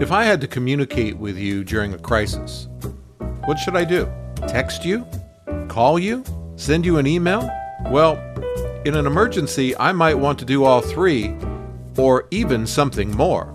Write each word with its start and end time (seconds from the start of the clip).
If 0.00 0.12
I 0.12 0.22
had 0.22 0.40
to 0.42 0.46
communicate 0.46 1.16
with 1.16 1.36
you 1.36 1.64
during 1.64 1.92
a 1.92 1.98
crisis, 1.98 2.68
what 3.46 3.58
should 3.58 3.74
I 3.74 3.82
do? 3.82 4.08
Text 4.46 4.84
you? 4.84 5.04
Call 5.66 5.98
you? 5.98 6.22
Send 6.54 6.86
you 6.86 6.98
an 6.98 7.06
email? 7.08 7.50
Well, 7.86 8.14
in 8.84 8.94
an 8.94 9.06
emergency, 9.06 9.76
I 9.76 9.90
might 9.90 10.14
want 10.14 10.38
to 10.38 10.44
do 10.44 10.62
all 10.62 10.82
three, 10.82 11.34
or 11.96 12.28
even 12.30 12.64
something 12.64 13.10
more. 13.10 13.52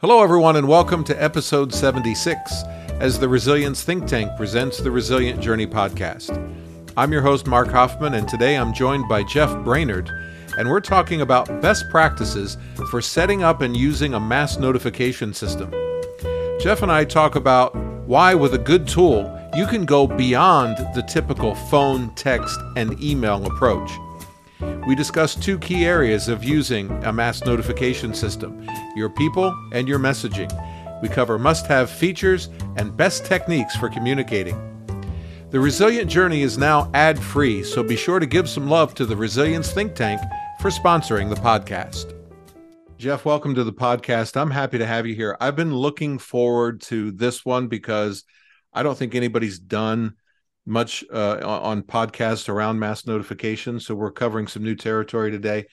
Hello, 0.00 0.20
everyone, 0.20 0.56
and 0.56 0.66
welcome 0.66 1.04
to 1.04 1.22
episode 1.22 1.72
76 1.72 2.64
as 2.98 3.20
the 3.20 3.28
Resilience 3.28 3.84
Think 3.84 4.08
Tank 4.08 4.28
presents 4.36 4.78
the 4.78 4.90
Resilient 4.90 5.40
Journey 5.40 5.68
podcast. 5.68 6.36
I'm 6.96 7.12
your 7.12 7.22
host, 7.22 7.46
Mark 7.46 7.68
Hoffman, 7.68 8.14
and 8.14 8.28
today 8.28 8.56
I'm 8.56 8.74
joined 8.74 9.08
by 9.08 9.22
Jeff 9.22 9.56
Brainard 9.62 10.10
and 10.58 10.68
we're 10.68 10.80
talking 10.80 11.20
about 11.20 11.60
best 11.60 11.88
practices 11.90 12.56
for 12.90 13.00
setting 13.00 13.42
up 13.42 13.60
and 13.60 13.76
using 13.76 14.14
a 14.14 14.20
mass 14.20 14.58
notification 14.58 15.32
system. 15.32 15.70
Jeff 16.60 16.82
and 16.82 16.92
I 16.92 17.04
talk 17.04 17.36
about 17.36 17.74
why, 18.06 18.34
with 18.34 18.54
a 18.54 18.58
good 18.58 18.86
tool, 18.86 19.36
you 19.56 19.66
can 19.66 19.84
go 19.84 20.06
beyond 20.06 20.76
the 20.94 21.02
typical 21.02 21.54
phone, 21.54 22.14
text, 22.14 22.58
and 22.76 23.00
email 23.02 23.44
approach. 23.46 23.90
We 24.86 24.94
discuss 24.94 25.34
two 25.34 25.58
key 25.58 25.84
areas 25.84 26.28
of 26.28 26.44
using 26.44 26.90
a 27.04 27.12
mass 27.12 27.44
notification 27.44 28.14
system 28.14 28.66
your 28.96 29.08
people 29.08 29.54
and 29.72 29.88
your 29.88 29.98
messaging. 29.98 30.50
We 31.00 31.08
cover 31.08 31.38
must 31.38 31.66
have 31.66 31.88
features 31.88 32.48
and 32.76 32.96
best 32.96 33.24
techniques 33.24 33.76
for 33.76 33.88
communicating. 33.88 34.69
The 35.50 35.58
Resilient 35.58 36.08
Journey 36.08 36.42
is 36.42 36.58
now 36.58 36.88
ad 36.94 37.18
free, 37.18 37.64
so 37.64 37.82
be 37.82 37.96
sure 37.96 38.20
to 38.20 38.26
give 38.26 38.48
some 38.48 38.68
love 38.68 38.94
to 38.94 39.04
the 39.04 39.16
Resilience 39.16 39.72
Think 39.72 39.96
Tank 39.96 40.20
for 40.60 40.70
sponsoring 40.70 41.28
the 41.28 41.34
podcast. 41.34 42.14
Jeff, 42.98 43.24
welcome 43.24 43.56
to 43.56 43.64
the 43.64 43.72
podcast. 43.72 44.40
I'm 44.40 44.52
happy 44.52 44.78
to 44.78 44.86
have 44.86 45.08
you 45.08 45.16
here. 45.16 45.36
I've 45.40 45.56
been 45.56 45.74
looking 45.74 46.18
forward 46.18 46.82
to 46.82 47.10
this 47.10 47.44
one 47.44 47.66
because 47.66 48.22
I 48.72 48.84
don't 48.84 48.96
think 48.96 49.16
anybody's 49.16 49.58
done 49.58 50.14
much 50.66 51.02
uh, 51.12 51.40
on 51.42 51.82
podcasts 51.82 52.48
around 52.48 52.78
mass 52.78 53.04
notification. 53.04 53.80
So 53.80 53.96
we're 53.96 54.12
covering 54.12 54.46
some 54.46 54.62
new 54.62 54.76
territory 54.76 55.32
today. 55.32 55.66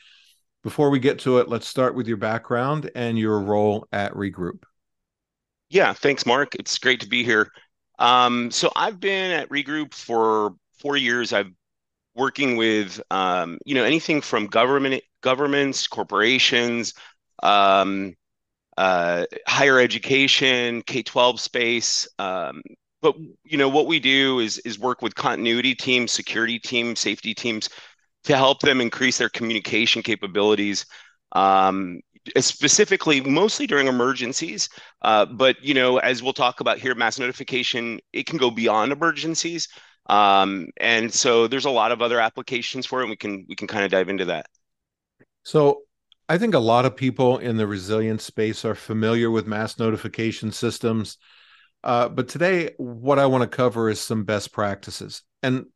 Before 0.63 0.89
we 0.89 0.97
get 0.97 1.19
to 1.19 1.37
it, 1.37 1.49
let's 1.49 1.67
start 1.67 1.93
with 1.93 2.07
your 2.07 2.17
background 2.17 2.89
and 2.95 3.15
your 3.15 3.39
role 3.41 3.87
at 3.91 4.15
Regroup. 4.15 4.63
Yeah, 5.69 5.93
thanks, 5.93 6.25
Mark. 6.25 6.55
It's 6.55 6.79
great 6.79 7.01
to 7.01 7.07
be 7.07 7.23
here. 7.23 7.51
Um, 7.99 8.51
so 8.51 8.71
I've 8.75 8.99
been 8.99 9.31
at 9.31 9.49
Regroup 9.49 9.93
for 9.93 10.55
four 10.79 10.97
years. 10.97 11.33
I've 11.33 11.51
working 12.15 12.57
with 12.57 13.01
um, 13.11 13.59
you 13.65 13.75
know 13.75 13.83
anything 13.83 14.21
from 14.21 14.47
government 14.47 15.03
governments, 15.21 15.87
corporations, 15.87 16.93
um, 17.43 18.15
uh, 18.77 19.25
higher 19.47 19.79
education, 19.79 20.81
K 20.83 21.03
twelve 21.03 21.39
space. 21.39 22.07
Um, 22.19 22.61
but 23.01 23.15
you 23.45 23.57
know 23.57 23.69
what 23.69 23.87
we 23.87 23.99
do 23.99 24.39
is 24.39 24.59
is 24.59 24.79
work 24.79 25.01
with 25.01 25.15
continuity 25.15 25.75
teams, 25.75 26.11
security 26.11 26.59
teams, 26.59 26.99
safety 26.99 27.33
teams 27.33 27.69
to 28.25 28.35
help 28.37 28.61
them 28.61 28.81
increase 28.81 29.17
their 29.17 29.29
communication 29.29 30.03
capabilities. 30.03 30.85
Um, 31.33 32.01
specifically 32.39 33.21
mostly 33.21 33.67
during 33.67 33.87
emergencies 33.87 34.69
uh, 35.01 35.25
but 35.25 35.55
you 35.61 35.73
know 35.73 35.97
as 35.97 36.21
we'll 36.21 36.33
talk 36.33 36.59
about 36.59 36.77
here 36.77 36.95
mass 36.95 37.19
notification 37.19 37.99
it 38.13 38.25
can 38.25 38.37
go 38.37 38.49
beyond 38.51 38.91
emergencies 38.91 39.67
um, 40.07 40.69
and 40.77 41.13
so 41.13 41.47
there's 41.47 41.65
a 41.65 41.69
lot 41.69 41.91
of 41.91 42.01
other 42.01 42.19
applications 42.19 42.85
for 42.85 43.01
it 43.01 43.09
we 43.09 43.15
can 43.15 43.45
we 43.47 43.55
can 43.55 43.67
kind 43.67 43.83
of 43.83 43.91
dive 43.91 44.09
into 44.09 44.25
that. 44.25 44.47
So 45.43 45.81
i 46.29 46.37
think 46.37 46.53
a 46.53 46.59
lot 46.59 46.85
of 46.85 46.95
people 46.95 47.37
in 47.37 47.57
the 47.57 47.67
resilience 47.67 48.23
space 48.23 48.65
are 48.65 48.75
familiar 48.75 49.31
with 49.31 49.47
mass 49.47 49.79
notification 49.79 50.51
systems 50.51 51.17
uh, 51.83 52.09
but 52.09 52.27
today 52.27 52.71
what 52.77 53.19
i 53.19 53.25
want 53.25 53.41
to 53.43 53.47
cover 53.47 53.89
is 53.89 53.99
some 53.99 54.23
best 54.23 54.51
practices. 54.51 55.21
And 55.43 55.67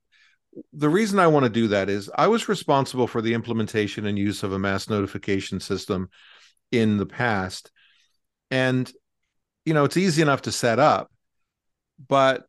the 0.73 0.89
reason 0.89 1.19
i 1.19 1.28
want 1.28 1.45
to 1.45 1.50
do 1.50 1.69
that 1.69 1.89
is 1.89 2.09
i 2.16 2.28
was 2.28 2.50
responsible 2.50 3.07
for 3.07 3.22
the 3.22 3.33
implementation 3.33 4.06
and 4.06 4.18
use 4.18 4.44
of 4.44 4.51
a 4.51 4.59
mass 4.59 4.89
notification 4.89 5.59
system 5.59 6.09
in 6.71 6.97
the 6.97 7.05
past 7.05 7.71
and 8.49 8.91
you 9.65 9.73
know 9.73 9.83
it's 9.83 9.97
easy 9.97 10.21
enough 10.21 10.41
to 10.43 10.51
set 10.51 10.79
up 10.79 11.11
but 12.07 12.45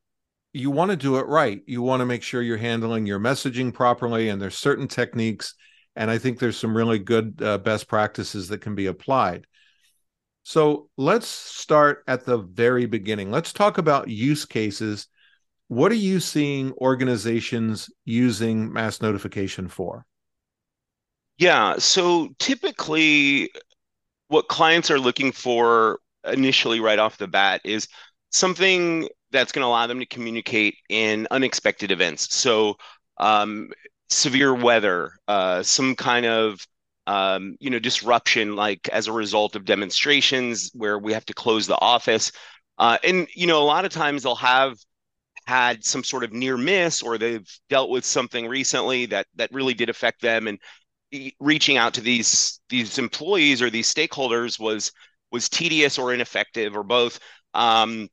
you 0.53 0.71
want 0.71 0.91
to 0.91 0.97
do 0.97 1.17
it 1.17 1.27
right. 1.27 1.63
You 1.67 1.83
want 1.83 2.01
to 2.01 2.07
make 2.07 2.23
sure 2.23 2.43
you're 2.43 2.57
handling 2.59 3.07
your 3.07 3.19
messaging 3.19 3.73
properly, 3.73 4.29
and 4.29 4.41
there's 4.41 4.57
certain 4.57 4.87
techniques. 4.87 5.55
And 5.97 6.11
I 6.11 6.19
think 6.19 6.39
there's 6.39 6.57
some 6.57 6.77
really 6.77 6.99
good 6.99 7.41
uh, 7.43 7.59
best 7.59 7.89
practices 7.89 8.49
that 8.49 8.61
can 8.61 8.75
be 8.75 8.87
applied. 8.87 9.47
So 10.43 10.89
let's 10.97 11.27
start 11.27 12.03
at 12.07 12.25
the 12.25 12.39
very 12.39 12.87
beginning. 12.87 13.31
Let's 13.31 13.53
talk 13.53 13.79
about 13.79 14.09
use 14.09 14.45
cases. 14.45 15.07
What 15.69 15.93
are 15.93 15.97
you 15.97 16.21
seeing 16.21 16.73
organizations 16.73 17.89
using 18.05 18.73
mass 18.73 19.01
notification 19.01 19.69
for? 19.69 20.05
Yeah. 21.39 21.77
So 21.79 22.29
typically, 22.39 23.51
what 24.33 24.49
clients 24.49 24.91
are 24.91 24.99
looking 24.99 25.31
for 25.31 25.99
initially 26.25 26.81
right 26.81 26.99
off 26.99 27.19
the 27.19 27.29
bat 27.29 27.61
is 27.65 27.87
something 28.31 29.07
that's 29.31 29.53
going 29.53 29.63
to 29.63 29.67
allow 29.67 29.87
them 29.87 30.01
to 30.01 30.07
communicate 30.07 30.77
in 30.89 31.29
unexpected 31.31 31.91
events. 31.91 32.35
So, 32.35 32.77
um, 33.19 33.71
severe 34.09 34.55
weather, 34.55 35.13
uh, 35.29 35.63
some 35.63 35.95
kind 35.95 36.25
of 36.25 36.67
um, 37.07 37.57
you 37.61 37.69
know 37.69 37.79
disruption, 37.79 38.57
like 38.57 38.89
as 38.89 39.07
a 39.07 39.13
result 39.13 39.55
of 39.55 39.67
demonstrations 39.67 40.71
where 40.73 40.99
we 40.99 41.13
have 41.13 41.27
to 41.27 41.35
close 41.35 41.67
the 41.67 41.79
office, 41.79 42.33
uh, 42.79 42.97
and 43.05 43.29
you 43.35 43.47
know 43.47 43.61
a 43.63 43.65
lot 43.65 43.85
of 43.85 43.93
times 43.93 44.23
they'll 44.23 44.35
have 44.37 44.79
had 45.47 45.85
some 45.85 46.05
sort 46.05 46.25
of 46.25 46.33
near 46.33 46.57
miss 46.57 47.03
or 47.03 47.19
they've 47.19 47.49
dealt 47.69 47.91
with 47.91 48.05
something 48.05 48.47
recently 48.47 49.07
that 49.07 49.27
that 49.35 49.53
really 49.53 49.75
did 49.75 49.91
affect 49.91 50.23
them 50.23 50.47
and 50.47 50.59
reaching 51.41 51.77
out 51.77 51.95
to 51.95 52.01
these 52.01 52.61
these 52.69 52.99
employees 52.99 53.61
or 53.63 53.71
these 53.71 53.93
stakeholders 53.93 54.59
was 54.59 54.93
was 55.31 55.49
tedious 55.49 55.99
or 55.99 56.13
ineffective 56.13 56.77
or 56.77 56.83
both. 56.83 57.19
Um, 57.55 58.09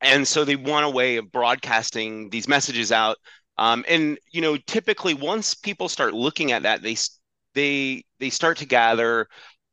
and 0.00 0.26
so 0.26 0.44
they 0.44 0.56
want 0.56 0.86
a 0.86 0.90
way 0.90 1.16
of 1.16 1.32
broadcasting 1.32 2.30
these 2.30 2.48
messages 2.48 2.92
out. 2.92 3.18
Um, 3.58 3.84
and 3.88 4.18
you 4.32 4.40
know 4.40 4.56
typically 4.66 5.14
once 5.14 5.54
people 5.54 5.88
start 5.88 6.14
looking 6.14 6.52
at 6.52 6.62
that 6.62 6.82
they 6.82 6.96
they 7.54 8.04
they 8.20 8.30
start 8.30 8.58
to 8.58 8.66
gather 8.66 9.28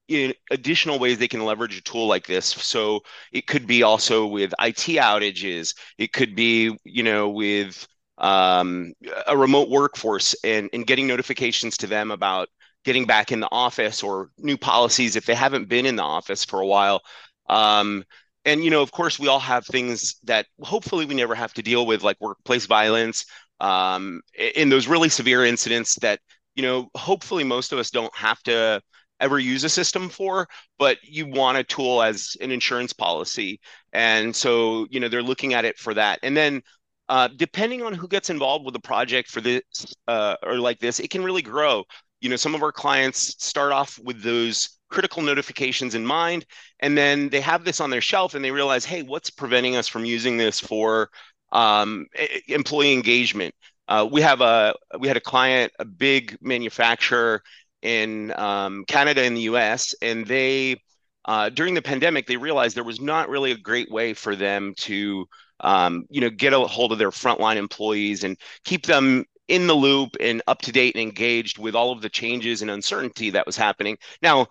in 0.08 0.34
additional 0.52 1.00
ways 1.00 1.18
they 1.18 1.28
can 1.28 1.46
leverage 1.46 1.78
a 1.78 1.82
tool 1.82 2.08
like 2.08 2.28
this. 2.28 2.46
So 2.48 3.02
it 3.32 3.48
could 3.48 3.68
be 3.68 3.84
also 3.84 4.28
with 4.28 4.54
it 4.60 4.76
outages. 4.78 5.76
It 5.98 6.14
could 6.14 6.36
be 6.36 6.78
you 6.84 7.04
know 7.04 7.30
with 7.30 7.88
um, 8.18 8.94
a 9.28 9.36
remote 9.38 9.70
workforce 9.70 10.36
and, 10.44 10.70
and 10.74 10.88
getting 10.88 11.08
notifications 11.08 11.78
to 11.78 11.88
them 11.88 12.12
about 12.12 12.50
getting 12.86 13.06
back 13.06 13.32
in 13.32 13.40
the 13.42 13.50
office 13.52 14.04
or 14.04 14.30
new 14.38 14.58
policies 14.58 15.16
if 15.16 15.26
they 15.26 15.36
haven't 15.36 15.68
been 15.68 15.86
in 15.86 15.96
the 15.96 16.04
office 16.04 16.46
for 16.46 16.62
a 16.62 16.68
while. 16.68 17.02
Um, 17.50 18.04
and 18.46 18.64
you 18.64 18.70
know 18.70 18.82
of 18.82 18.92
course 18.92 19.20
we 19.20 19.28
all 19.28 19.40
have 19.40 19.66
things 19.66 20.16
that 20.24 20.46
hopefully 20.62 21.06
we 21.06 21.16
never 21.16 21.36
have 21.36 21.54
to 21.54 21.62
deal 21.64 21.86
with 21.86 22.04
like 22.04 22.18
workplace 22.22 22.66
violence 22.68 23.26
um, 23.60 24.22
in 24.56 24.70
those 24.70 24.88
really 24.88 25.10
severe 25.10 25.44
incidents 25.46 25.96
that 25.96 26.20
you 26.56 26.64
know 26.64 26.90
hopefully 26.96 27.44
most 27.44 27.74
of 27.74 27.80
us 27.80 27.90
don't 27.90 28.16
have 28.16 28.42
to 28.44 28.82
ever 29.20 29.40
use 29.40 29.64
a 29.64 29.70
system 29.70 30.10
for 30.10 30.48
but 30.78 30.98
you 31.04 31.26
want 31.26 31.58
a 31.58 31.64
tool 31.64 32.02
as 32.02 32.36
an 32.42 32.52
insurance 32.52 32.94
policy. 32.94 33.60
And 33.94 34.36
so 34.36 34.88
you 34.90 35.00
know 35.00 35.08
they're 35.08 35.24
looking 35.24 35.54
at 35.54 35.66
it 35.66 35.78
for 35.78 35.94
that. 35.94 36.20
And 36.24 36.36
then 36.36 36.62
uh, 37.08 37.30
depending 37.36 37.84
on 37.84 37.94
who 37.94 38.08
gets 38.08 38.30
involved 38.30 38.66
with 38.66 38.74
the 38.74 38.80
project 38.80 39.30
for 39.30 39.40
this 39.42 39.62
uh, 40.08 40.36
or 40.44 40.58
like 40.60 40.80
this 40.80 41.00
it 41.00 41.10
can 41.10 41.24
really 41.24 41.42
grow 41.42 41.84
you 42.22 42.30
know 42.30 42.36
some 42.36 42.56
of 42.56 42.64
our 42.64 42.72
clients 42.72 43.44
start 43.44 43.72
off 43.72 44.00
with 44.04 44.22
those 44.22 44.70
critical 44.90 45.22
notifications 45.22 45.96
in 45.96 46.06
mind 46.06 46.46
and 46.80 46.98
then 46.98 47.30
they 47.30 47.42
have 47.42 47.66
this 47.66 47.82
on 47.82 47.90
their 47.90 48.02
shelf 48.02 48.36
and 48.36 48.46
they 48.46 48.52
realize 48.52 48.86
hey 48.86 49.04
what's 49.04 49.30
preventing 49.30 49.76
us 49.76 49.88
from 49.88 50.06
using 50.06 50.38
this 50.38 50.60
for 50.60 51.10
um, 51.52 52.06
employee 52.48 52.94
engagement? 52.94 53.54
Uh, 53.88 54.08
we 54.12 54.22
have 54.22 54.42
a 54.42 54.74
we 55.00 55.08
had 55.08 55.18
a 55.18 55.22
client 55.22 55.72
a 55.80 55.86
big 55.86 56.38
manufacturer 56.42 57.42
in 57.84 58.34
um, 58.36 58.84
canada 58.88 59.22
and 59.22 59.38
the 59.38 59.44
us 59.44 59.94
and 60.02 60.26
they 60.26 60.76
uh, 61.26 61.50
during 61.50 61.76
the 61.76 61.82
pandemic 61.82 62.26
they 62.26 62.38
realized 62.38 62.76
there 62.76 62.84
was 62.84 63.00
not 63.00 63.30
really 63.30 63.52
a 63.52 63.58
great 63.58 63.92
way 63.92 64.14
for 64.14 64.36
them 64.36 64.74
to 64.76 65.28
um, 65.60 66.06
you 66.10 66.20
know 66.20 66.32
get 66.32 66.52
a 66.52 66.60
hold 66.60 66.92
of 66.92 66.98
their 66.98 67.12
frontline 67.12 67.58
employees 67.58 68.24
and 68.24 68.38
keep 68.64 68.88
them 68.88 69.24
in 69.48 69.68
the 69.68 69.74
loop 69.74 70.16
and 70.20 70.42
up 70.48 70.62
to 70.64 70.72
date 70.72 70.96
and 70.96 71.02
engaged 71.02 71.58
with 71.60 71.76
all 71.76 71.92
of 71.92 72.02
the 72.02 72.10
changes 72.10 72.62
and 72.62 72.72
uncertainty 72.72 73.30
that 73.32 73.46
was 73.46 73.58
happening. 73.58 73.98
Now, 74.22 74.48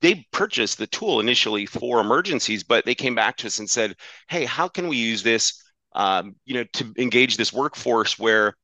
they 0.00 0.26
purchased 0.32 0.78
the 0.78 0.86
tool 0.86 1.20
initially 1.20 1.66
for 1.66 2.00
emergencies, 2.00 2.64
but 2.64 2.84
they 2.86 2.94
came 2.94 3.14
back 3.14 3.36
to 3.38 3.46
us 3.48 3.58
and 3.58 3.68
said, 3.68 3.96
"Hey, 4.28 4.44
how 4.46 4.68
can 4.68 4.88
we 4.88 4.96
use 4.96 5.22
this, 5.22 5.62
um, 5.92 6.36
you 6.46 6.54
know, 6.54 6.64
to 6.74 6.92
engage 6.96 7.36
this 7.36 7.52
workforce 7.52 8.18
where 8.18 8.54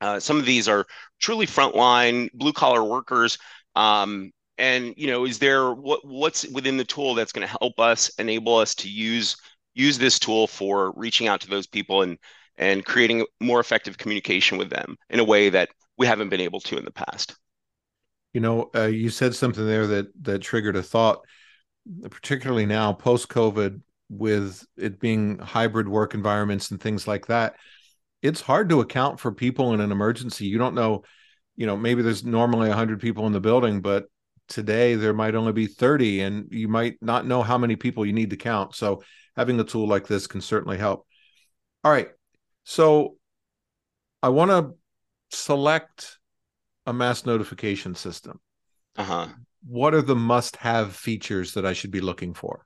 uh, 0.00 0.20
some 0.20 0.38
of 0.38 0.46
these 0.46 0.68
are 0.68 0.86
truly 1.20 1.46
frontline 1.46 2.30
blue 2.34 2.52
collar 2.52 2.84
workers." 2.84 3.38
Um, 3.76 4.32
and 4.58 4.94
you 4.96 5.06
know 5.08 5.24
is 5.24 5.38
there 5.38 5.72
what 5.72 6.06
what's 6.06 6.46
within 6.48 6.76
the 6.76 6.84
tool 6.84 7.14
that's 7.14 7.32
going 7.32 7.46
to 7.46 7.56
help 7.60 7.78
us 7.80 8.08
enable 8.18 8.56
us 8.56 8.74
to 8.74 8.88
use 8.88 9.36
use 9.74 9.98
this 9.98 10.18
tool 10.18 10.46
for 10.46 10.92
reaching 10.96 11.26
out 11.26 11.40
to 11.40 11.48
those 11.48 11.66
people 11.66 12.02
and 12.02 12.18
and 12.56 12.84
creating 12.84 13.26
more 13.40 13.60
effective 13.60 13.98
communication 13.98 14.58
with 14.58 14.70
them 14.70 14.96
in 15.10 15.20
a 15.20 15.24
way 15.24 15.48
that 15.50 15.70
we 15.98 16.06
haven't 16.06 16.28
been 16.28 16.40
able 16.40 16.60
to 16.60 16.78
in 16.78 16.84
the 16.84 16.90
past. 16.90 17.34
You 18.32 18.40
know 18.40 18.70
uh, 18.74 18.86
you 18.86 19.10
said 19.10 19.34
something 19.34 19.64
there 19.64 19.86
that 19.86 20.06
that 20.22 20.40
triggered 20.40 20.76
a 20.76 20.82
thought 20.82 21.24
particularly 22.10 22.66
now 22.66 22.92
post 22.92 23.28
covid 23.28 23.80
with 24.08 24.64
it 24.76 24.98
being 24.98 25.38
hybrid 25.38 25.88
work 25.88 26.14
environments 26.14 26.70
and 26.70 26.80
things 26.80 27.06
like 27.06 27.26
that. 27.26 27.54
It's 28.22 28.40
hard 28.40 28.68
to 28.70 28.80
account 28.80 29.20
for 29.20 29.32
people 29.32 29.72
in 29.74 29.80
an 29.80 29.92
emergency. 29.92 30.46
You 30.46 30.58
don't 30.58 30.74
know 30.74 31.04
you 31.56 31.66
know 31.66 31.76
maybe 31.76 32.02
there's 32.02 32.24
normally 32.24 32.68
100 32.68 33.00
people 33.00 33.26
in 33.26 33.32
the 33.32 33.40
building 33.40 33.80
but 33.80 34.06
today 34.48 34.96
there 34.96 35.14
might 35.14 35.36
only 35.36 35.52
be 35.52 35.66
30 35.66 36.20
and 36.20 36.48
you 36.50 36.68
might 36.68 36.96
not 37.00 37.26
know 37.26 37.42
how 37.42 37.56
many 37.56 37.76
people 37.76 38.04
you 38.04 38.12
need 38.12 38.30
to 38.30 38.36
count. 38.36 38.74
So 38.74 39.02
having 39.36 39.58
a 39.60 39.64
tool 39.64 39.86
like 39.86 40.06
this 40.06 40.26
can 40.26 40.40
certainly 40.40 40.76
help. 40.76 41.06
All 41.84 41.92
right 41.92 42.08
so 42.64 43.16
i 44.22 44.28
want 44.28 44.50
to 44.50 44.74
select 45.30 46.18
a 46.86 46.92
mass 46.92 47.24
notification 47.24 47.94
system. 47.94 48.38
Uh-huh. 48.96 49.28
What 49.66 49.94
are 49.94 50.02
the 50.02 50.14
must 50.14 50.56
have 50.56 50.94
features 50.94 51.54
that 51.54 51.64
i 51.64 51.72
should 51.72 51.90
be 51.90 52.00
looking 52.00 52.34
for? 52.34 52.64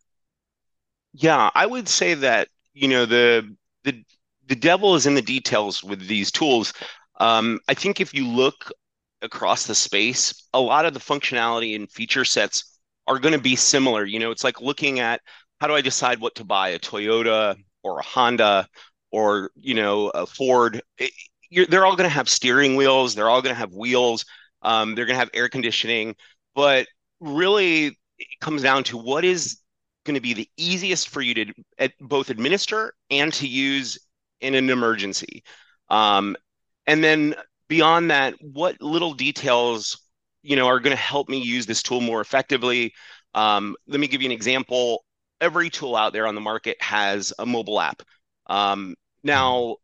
Yeah 1.13 1.51
i 1.55 1.67
would 1.67 1.89
say 1.89 2.15
that 2.15 2.49
you 2.73 2.89
know 2.89 3.07
the 3.07 3.55
the 3.85 4.05
the 4.47 4.57
devil 4.57 4.95
is 4.95 5.07
in 5.07 5.15
the 5.15 5.23
details 5.23 5.85
with 5.85 6.07
these 6.07 6.31
tools. 6.31 6.73
Um, 7.21 7.59
i 7.69 7.75
think 7.75 8.01
if 8.01 8.15
you 8.15 8.27
look 8.27 8.71
across 9.23 9.67
the 9.67 9.75
space, 9.75 10.49
a 10.53 10.61
lot 10.61 10.87
of 10.87 10.95
the 10.95 11.01
functionality 11.01 11.75
and 11.75 11.91
feature 11.91 12.25
sets 12.25 12.79
are 13.07 13.19
going 13.19 13.33
to 13.35 13.41
be 13.41 13.57
similar. 13.57 14.05
You 14.05 14.19
know, 14.19 14.31
it's 14.31 14.45
like 14.45 14.61
looking 14.61 15.01
at 15.01 15.21
how 15.61 15.67
do 15.67 15.75
I 15.75 15.81
decide 15.81 16.21
what 16.21 16.35
to 16.37 16.45
buy, 16.45 16.71
a 16.71 16.79
Toyota 16.79 17.57
or 17.83 17.99
a 17.99 18.05
Honda 18.05 18.69
or, 19.11 19.51
you 19.57 19.75
know, 19.75 20.09
a 20.09 20.27
Ford. 20.27 20.83
It, 20.99 21.13
they're 21.71 21.87
all 21.87 21.97
going 21.97 22.09
to 22.09 22.15
have 22.15 22.29
steering 22.29 22.77
wheels. 22.77 23.15
They're 23.15 23.31
all 23.31 23.43
going 23.43 23.55
to 23.55 23.59
have 23.59 23.75
wheels. 23.75 24.25
Um, 24.63 24.95
they're 24.95 25.07
going 25.07 25.15
to 25.15 25.21
have 25.21 25.31
air 25.33 25.49
conditioning. 25.49 26.15
But 26.55 26.87
really, 27.21 27.99
it 28.19 28.41
comes 28.41 28.63
down 28.63 28.85
to 28.85 28.99
what 28.99 29.25
is 29.25 29.59
going 30.05 30.15
to 30.15 30.21
be 30.21 30.35
the 30.35 30.49
easiest 30.57 31.09
for 31.09 31.21
you 31.21 31.35
to 31.35 31.53
both 32.01 32.31
administer 32.31 32.95
and 33.11 33.33
to 33.35 33.47
use 33.47 33.99
in 34.41 34.55
an 34.55 34.71
emergency. 34.71 35.43
Um, 35.89 36.37
and 36.87 37.03
then 37.03 37.35
beyond 37.69 38.11
that, 38.11 38.35
what 38.41 38.81
little 38.81 39.15
details 39.15 40.01
you 40.43 40.57
know 40.57 40.67
are 40.67 40.81
going 40.81 40.97
to 40.97 41.03
help 41.03 41.29
me 41.29 41.39
use 41.39 41.67
this 41.67 41.83
tool 41.83 42.01
more 42.01 42.21
effectively? 42.21 42.93
Um, 43.35 43.77
let 43.87 44.01
me 44.01 44.09
give 44.09 44.23
you 44.23 44.29
an 44.29 44.33
example. 44.33 45.05
Every 45.41 45.71
tool 45.71 45.95
out 45.95 46.13
there 46.13 46.27
on 46.27 46.35
the 46.35 46.41
market 46.41 46.81
has 46.81 47.33
a 47.39 47.47
mobile 47.47 47.81
app. 47.81 48.03
Um, 48.49 48.95
now, 49.23 49.77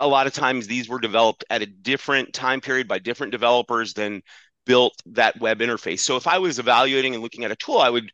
a 0.00 0.06
lot 0.08 0.26
of 0.26 0.32
times 0.34 0.66
these 0.66 0.88
were 0.88 1.00
developed 1.00 1.44
at 1.50 1.62
a 1.62 1.66
different 1.66 2.32
time 2.34 2.60
period 2.60 2.88
by 2.88 2.98
different 2.98 3.32
developers 3.32 3.94
than 3.94 4.22
built 4.66 4.94
that 5.06 5.40
web 5.40 5.60
interface. 5.60 6.00
So 6.00 6.16
if 6.16 6.26
I 6.26 6.38
was 6.38 6.58
evaluating 6.58 7.14
and 7.14 7.22
looking 7.22 7.44
at 7.44 7.50
a 7.50 7.56
tool, 7.56 7.78
I 7.78 7.90
would 7.90 8.10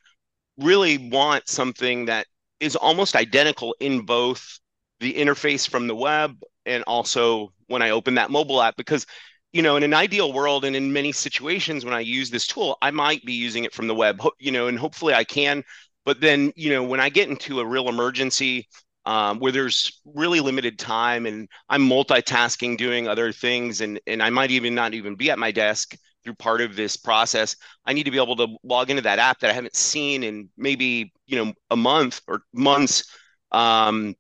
really 0.58 1.10
want 1.10 1.48
something 1.48 2.06
that 2.06 2.26
is 2.60 2.76
almost 2.76 3.16
identical 3.16 3.74
in 3.80 4.02
both 4.02 4.58
the 5.00 5.14
interface 5.14 5.68
from 5.68 5.86
the 5.86 5.96
web 5.96 6.36
and 6.66 6.84
also 6.86 7.52
when 7.66 7.82
I 7.82 7.90
open 7.90 8.14
that 8.14 8.30
mobile 8.30 8.62
app 8.62 8.76
because 8.76 9.06
you 9.52 9.62
know 9.62 9.76
in 9.76 9.82
an 9.82 9.94
ideal 9.94 10.32
world 10.32 10.64
and 10.64 10.76
in 10.76 10.92
many 10.92 11.10
situations 11.12 11.84
when 11.84 11.94
I 11.94 12.00
use 12.00 12.30
this 12.30 12.46
tool 12.46 12.78
I 12.82 12.90
might 12.90 13.24
be 13.24 13.32
using 13.32 13.64
it 13.64 13.74
from 13.74 13.88
the 13.88 13.94
web 13.94 14.20
you 14.38 14.52
know 14.52 14.68
and 14.68 14.78
hopefully 14.78 15.14
I 15.14 15.24
can 15.24 15.64
but 16.04 16.20
then 16.20 16.52
you 16.54 16.70
know 16.70 16.84
when 16.84 17.00
I 17.00 17.08
get 17.08 17.28
into 17.28 17.58
a 17.60 17.66
real 17.66 17.88
emergency 17.88 18.68
um, 19.04 19.38
where 19.38 19.52
there's 19.52 20.00
really 20.04 20.40
limited 20.40 20.78
time 20.78 21.26
and 21.26 21.48
I'm 21.68 21.88
multitasking 21.88 22.76
doing 22.76 23.08
other 23.08 23.32
things 23.32 23.80
and 23.80 24.00
and 24.06 24.22
I 24.22 24.30
might 24.30 24.50
even 24.50 24.74
not 24.74 24.94
even 24.94 25.16
be 25.16 25.30
at 25.30 25.38
my 25.38 25.50
desk 25.50 25.96
through 26.22 26.34
part 26.34 26.60
of 26.60 26.76
this 26.76 26.96
process 26.96 27.56
I 27.84 27.92
need 27.92 28.04
to 28.04 28.12
be 28.12 28.18
able 28.18 28.36
to 28.36 28.48
log 28.62 28.90
into 28.90 29.02
that 29.02 29.18
app 29.18 29.40
that 29.40 29.50
I 29.50 29.54
haven't 29.54 29.76
seen 29.76 30.22
in 30.22 30.48
maybe 30.56 31.12
you 31.26 31.44
know 31.44 31.52
a 31.70 31.76
month 31.76 32.20
or 32.28 32.42
months 32.52 33.04
um, 33.50 34.14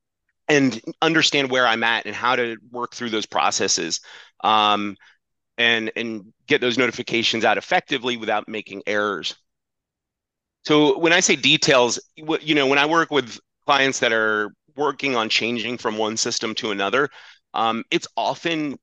and 0.48 0.80
understand 1.00 1.50
where 1.50 1.66
I'm 1.66 1.82
at 1.82 2.06
and 2.06 2.14
how 2.14 2.36
to 2.36 2.56
work 2.70 2.94
through 2.94 3.10
those 3.10 3.26
processes 3.26 4.00
um, 4.44 4.96
and 5.58 5.90
and 5.96 6.32
get 6.46 6.60
those 6.60 6.78
notifications 6.78 7.44
out 7.44 7.58
effectively 7.58 8.16
without 8.16 8.48
making 8.48 8.82
errors. 8.86 9.34
So 10.64 10.98
when 10.98 11.12
I 11.12 11.20
say 11.20 11.36
details, 11.36 11.98
you 12.16 12.54
know, 12.54 12.66
when 12.66 12.78
I 12.78 12.86
work 12.86 13.10
with 13.10 13.38
clients 13.64 14.00
that 14.00 14.12
are 14.12 14.50
working 14.76 15.16
on 15.16 15.28
changing 15.28 15.78
from 15.78 15.98
one 15.98 16.16
system 16.16 16.54
to 16.56 16.70
another, 16.70 17.08
um, 17.54 17.84
it's 17.90 18.08
often 18.16 18.78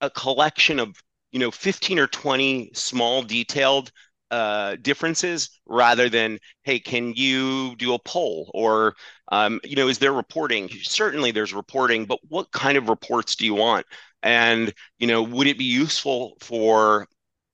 a 0.00 0.10
collection 0.10 0.78
of 0.80 0.96
you 1.32 1.38
know 1.38 1.50
15 1.50 1.98
or 1.98 2.06
20 2.06 2.70
small 2.74 3.22
detailed 3.22 3.90
uh, 4.30 4.76
differences 4.82 5.50
rather 5.66 6.08
than 6.08 6.38
hey 6.62 6.78
can 6.78 7.12
you 7.14 7.74
do 7.76 7.94
a 7.94 7.98
poll? 7.98 8.50
Or 8.54 8.94
um, 9.32 9.60
you 9.64 9.76
know 9.76 9.88
is 9.88 9.98
there 9.98 10.12
reporting? 10.12 10.68
Certainly 10.82 11.32
there's 11.32 11.52
reporting 11.52 12.06
but 12.06 12.20
what 12.28 12.50
kind 12.52 12.78
of 12.78 12.88
reports 12.88 13.36
do 13.36 13.44
you 13.44 13.54
want? 13.54 13.86
And 14.22 14.72
you 14.98 15.06
know 15.06 15.22
would 15.22 15.46
it 15.46 15.58
be 15.58 15.64
useful 15.64 16.36
for 16.40 17.06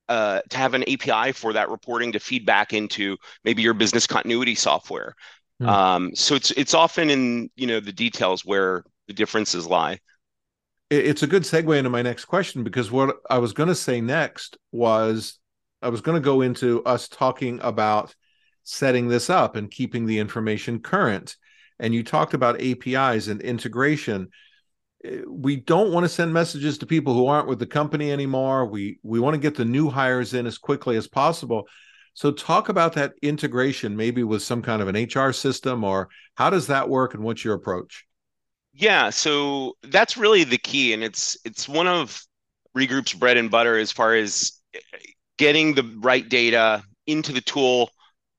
uh, 0.09 0.41
to 0.51 0.57
have 0.57 0.75
an 0.75 0.85
api 0.89 1.33
for 1.33 1.53
that 1.53 1.69
reporting 1.69 2.12
to 2.12 2.21
feed 2.21 2.47
back 2.47 2.73
into 2.73 3.17
maybe 3.45 3.62
your 3.62 3.75
business 3.75 4.07
continuity 4.07 4.55
software 4.55 5.15
hmm. 5.61 5.69
um, 5.69 6.14
so 6.14 6.35
it's 6.35 6.50
it's 6.53 6.75
often 6.75 7.11
in 7.11 7.50
you 7.56 7.67
know 7.67 7.81
the 7.81 7.93
details 7.93 8.44
where 8.44 8.85
the 9.08 9.14
differences 9.14 9.67
lie 9.67 9.99
it's 10.88 11.23
a 11.23 11.26
good 11.26 11.43
segue 11.43 11.76
into 11.76 11.91
my 11.91 12.03
next 12.03 12.26
question 12.26 12.62
because 12.62 12.91
what 12.91 13.17
I 13.29 13.38
was 13.38 13.53
going 13.53 13.69
to 13.69 13.75
say 13.75 14.00
next 14.00 14.56
was 14.70 15.38
I 15.82 15.88
was 15.88 16.00
going 16.00 16.14
to 16.14 16.25
go 16.25 16.43
into 16.43 16.85
us 16.85 17.08
talking 17.08 17.58
about 17.62 18.14
setting 18.62 19.08
this 19.08 19.29
up 19.29 19.56
and 19.56 19.70
keeping 19.70 20.06
the 20.06 20.19
information 20.19 20.81
current. 20.81 21.37
And 21.79 21.93
you 21.93 22.05
talked 22.05 22.35
about 22.35 22.61
APIs 22.61 23.29
and 23.29 23.41
integration. 23.41 24.29
Eh, 25.05 25.23
we 25.29 25.56
don't 25.56 25.93
want 25.93 26.05
to 26.05 26.09
send 26.09 26.32
messages 26.32 26.79
to 26.79 26.87
people 26.87 27.14
who 27.14 27.26
aren't 27.26 27.49
with 27.49 27.59
the 27.59 27.67
company 27.67 28.12
anymore. 28.12 28.67
We 28.67 28.99
we 29.02 29.19
want 29.19 29.35
to 29.35 29.41
get 29.41 29.56
the 29.56 29.64
new 29.64 29.91
hires 29.91 30.35
in 30.35 30.47
as 30.47 30.56
quickly 30.56 30.97
as 30.97 31.09
possible. 31.09 31.64
So 32.17 32.33
talk 32.33 32.71
about 32.71 32.95
that 32.95 33.13
integration, 33.21 33.95
maybe 33.95 34.23
with 34.23 34.43
some 34.43 34.63
kind 34.63 34.81
of 34.81 34.88
an 34.88 34.97
HR 34.97 35.33
system, 35.33 35.85
or 35.85 36.09
how 36.35 36.49
does 36.49 36.67
that 36.69 36.88
work, 36.88 37.12
and 37.12 37.23
what's 37.23 37.45
your 37.45 37.52
approach? 37.55 38.07
Yeah, 38.73 39.11
so 39.11 39.76
that's 39.83 40.17
really 40.17 40.43
the 40.43 40.57
key, 40.57 40.95
and 40.95 41.05
it's 41.05 41.37
it's 41.45 41.69
one 41.69 41.87
of 41.87 42.19
Regroup's 42.75 43.12
bread 43.12 43.37
and 43.37 43.50
butter 43.50 43.76
as 43.76 43.93
far 43.93 44.14
as 44.14 44.52
getting 45.37 45.75
the 45.75 45.83
right 45.99 46.26
data 46.26 46.83
into 47.07 47.33
the 47.33 47.43
tool 47.43 47.90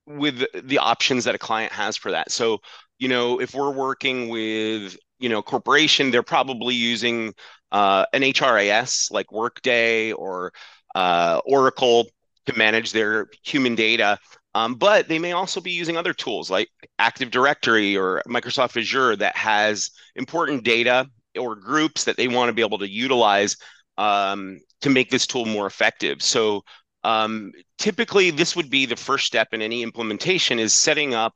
with 0.06 0.44
the 0.64 0.78
options 0.78 1.24
that 1.24 1.36
a 1.36 1.38
client 1.38 1.72
has 1.72 1.96
for 1.96 2.10
that. 2.10 2.32
So, 2.32 2.58
you 2.98 3.06
know, 3.06 3.40
if 3.40 3.54
we're 3.54 3.70
working 3.70 4.28
with, 4.28 4.96
you 5.20 5.28
know, 5.28 5.40
corporation, 5.40 6.10
they're 6.10 6.24
probably 6.24 6.74
using 6.74 7.32
uh, 7.70 8.06
an 8.12 8.22
HRIS 8.22 9.12
like 9.12 9.30
Workday 9.30 10.10
or 10.12 10.52
uh, 10.96 11.40
Oracle 11.44 12.08
to 12.48 12.58
manage 12.58 12.92
their 12.92 13.28
human 13.44 13.74
data. 13.74 14.18
Um, 14.54 14.74
but 14.74 15.08
they 15.08 15.18
may 15.18 15.32
also 15.32 15.60
be 15.60 15.70
using 15.70 15.96
other 15.96 16.12
tools 16.12 16.50
like 16.50 16.68
Active 16.98 17.30
Directory 17.30 17.96
or 17.96 18.22
Microsoft 18.26 18.76
Azure 18.76 19.14
that 19.16 19.36
has 19.36 19.90
important 20.16 20.64
data 20.64 21.06
or 21.38 21.54
groups 21.54 22.04
that 22.04 22.16
they 22.16 22.28
want 22.28 22.48
to 22.48 22.52
be 22.52 22.62
able 22.62 22.78
to 22.78 22.88
utilize 22.88 23.56
um, 23.98 24.58
to 24.80 24.90
make 24.90 25.10
this 25.10 25.26
tool 25.26 25.44
more 25.44 25.66
effective. 25.66 26.22
So 26.22 26.62
um, 27.04 27.52
typically, 27.78 28.30
this 28.30 28.56
would 28.56 28.70
be 28.70 28.86
the 28.86 28.96
first 28.96 29.26
step 29.26 29.48
in 29.52 29.62
any 29.62 29.82
implementation 29.82 30.58
is 30.58 30.74
setting 30.74 31.14
up 31.14 31.34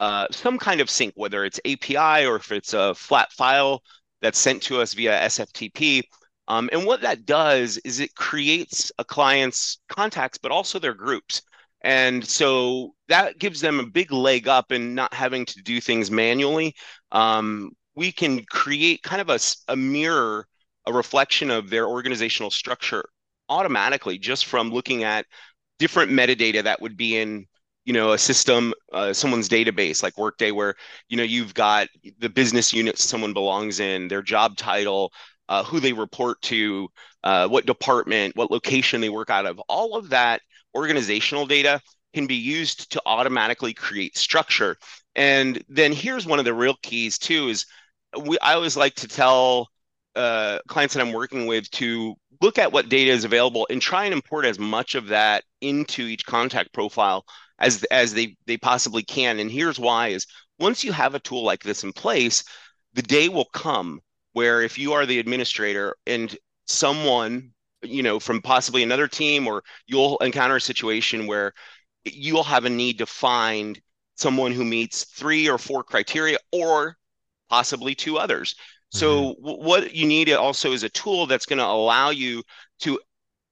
uh, 0.00 0.26
some 0.30 0.58
kind 0.58 0.80
of 0.80 0.90
sync, 0.90 1.12
whether 1.16 1.44
it's 1.44 1.60
API 1.64 2.26
or 2.26 2.36
if 2.36 2.50
it's 2.52 2.74
a 2.74 2.94
flat 2.94 3.32
file 3.32 3.82
that's 4.22 4.38
sent 4.38 4.62
to 4.64 4.80
us 4.80 4.94
via 4.94 5.20
SFTP. 5.26 6.02
Um, 6.48 6.68
and 6.72 6.84
what 6.86 7.00
that 7.02 7.26
does 7.26 7.78
is 7.78 8.00
it 8.00 8.14
creates 8.14 8.92
a 8.98 9.04
client's 9.04 9.78
contacts, 9.88 10.38
but 10.38 10.52
also 10.52 10.78
their 10.78 10.94
groups. 10.94 11.42
And 11.82 12.24
so 12.26 12.94
that 13.08 13.38
gives 13.38 13.60
them 13.60 13.80
a 13.80 13.86
big 13.86 14.12
leg 14.12 14.48
up 14.48 14.72
in 14.72 14.94
not 14.94 15.12
having 15.14 15.44
to 15.46 15.62
do 15.62 15.80
things 15.80 16.10
manually. 16.10 16.74
Um, 17.12 17.70
we 17.94 18.12
can 18.12 18.44
create 18.44 19.02
kind 19.02 19.20
of 19.20 19.30
a, 19.30 19.38
a 19.68 19.76
mirror, 19.76 20.46
a 20.86 20.92
reflection 20.92 21.50
of 21.50 21.70
their 21.70 21.86
organizational 21.86 22.50
structure 22.50 23.04
automatically 23.48 24.18
just 24.18 24.46
from 24.46 24.70
looking 24.70 25.04
at 25.04 25.26
different 25.78 26.10
metadata 26.10 26.62
that 26.62 26.80
would 26.80 26.96
be 26.96 27.16
in 27.16 27.46
you 27.84 27.92
know 27.92 28.12
a 28.12 28.18
system 28.18 28.74
uh, 28.92 29.12
someone's 29.12 29.48
database 29.48 30.02
like 30.02 30.16
workday 30.18 30.50
where 30.50 30.74
you 31.08 31.16
know 31.16 31.22
you've 31.22 31.54
got 31.54 31.88
the 32.18 32.28
business 32.28 32.72
units 32.72 33.04
someone 33.04 33.32
belongs 33.32 33.78
in 33.78 34.08
their 34.08 34.22
job 34.22 34.56
title 34.56 35.12
uh, 35.48 35.62
who 35.64 35.80
they 35.80 35.92
report 35.92 36.40
to 36.42 36.88
uh, 37.24 37.48
what 37.48 37.66
department 37.66 38.36
what 38.36 38.50
location 38.50 39.00
they 39.00 39.08
work 39.08 39.30
out 39.30 39.46
of 39.46 39.58
all 39.68 39.96
of 39.96 40.10
that 40.10 40.40
organizational 40.74 41.46
data 41.46 41.80
can 42.14 42.26
be 42.26 42.36
used 42.36 42.90
to 42.92 43.02
automatically 43.04 43.74
create 43.74 44.16
structure. 44.16 44.76
And 45.14 45.62
then 45.68 45.92
here's 45.92 46.26
one 46.26 46.38
of 46.38 46.44
the 46.44 46.54
real 46.54 46.76
keys 46.82 47.18
too 47.18 47.48
is 47.48 47.66
we 48.20 48.38
I 48.40 48.54
always 48.54 48.76
like 48.76 48.94
to 48.96 49.08
tell 49.08 49.68
uh, 50.14 50.60
clients 50.66 50.94
that 50.94 51.02
I'm 51.02 51.12
working 51.12 51.46
with 51.46 51.70
to 51.72 52.14
look 52.40 52.58
at 52.58 52.72
what 52.72 52.88
data 52.88 53.10
is 53.10 53.24
available 53.24 53.66
and 53.70 53.80
try 53.80 54.04
and 54.04 54.14
import 54.14 54.46
as 54.46 54.58
much 54.58 54.94
of 54.94 55.08
that 55.08 55.44
into 55.60 56.02
each 56.02 56.24
contact 56.24 56.72
profile 56.72 57.24
as 57.58 57.84
as 57.84 58.14
they 58.14 58.36
they 58.46 58.56
possibly 58.56 59.02
can. 59.02 59.38
And 59.38 59.50
here's 59.50 59.78
why: 59.78 60.08
is 60.08 60.26
once 60.58 60.84
you 60.84 60.92
have 60.92 61.14
a 61.14 61.20
tool 61.20 61.44
like 61.44 61.62
this 61.62 61.84
in 61.84 61.92
place, 61.92 62.44
the 62.94 63.02
day 63.02 63.28
will 63.28 63.48
come 63.52 64.00
where 64.36 64.60
if 64.60 64.78
you 64.78 64.92
are 64.92 65.06
the 65.06 65.18
administrator 65.18 65.96
and 66.06 66.36
someone 66.66 67.50
you 67.82 68.02
know 68.02 68.20
from 68.20 68.42
possibly 68.42 68.82
another 68.82 69.08
team 69.08 69.46
or 69.48 69.64
you'll 69.86 70.18
encounter 70.18 70.56
a 70.56 70.60
situation 70.60 71.26
where 71.26 71.54
you'll 72.04 72.42
have 72.42 72.66
a 72.66 72.70
need 72.70 72.98
to 72.98 73.06
find 73.06 73.80
someone 74.14 74.52
who 74.52 74.62
meets 74.62 75.04
three 75.04 75.48
or 75.48 75.56
four 75.56 75.82
criteria 75.82 76.36
or 76.52 76.98
possibly 77.48 77.94
two 77.94 78.18
others 78.18 78.54
so 78.90 79.32
mm-hmm. 79.32 79.64
what 79.64 79.94
you 79.94 80.06
need 80.06 80.30
also 80.30 80.72
is 80.72 80.82
a 80.82 80.90
tool 80.90 81.26
that's 81.26 81.46
going 81.46 81.58
to 81.58 81.64
allow 81.64 82.10
you 82.10 82.42
to 82.78 83.00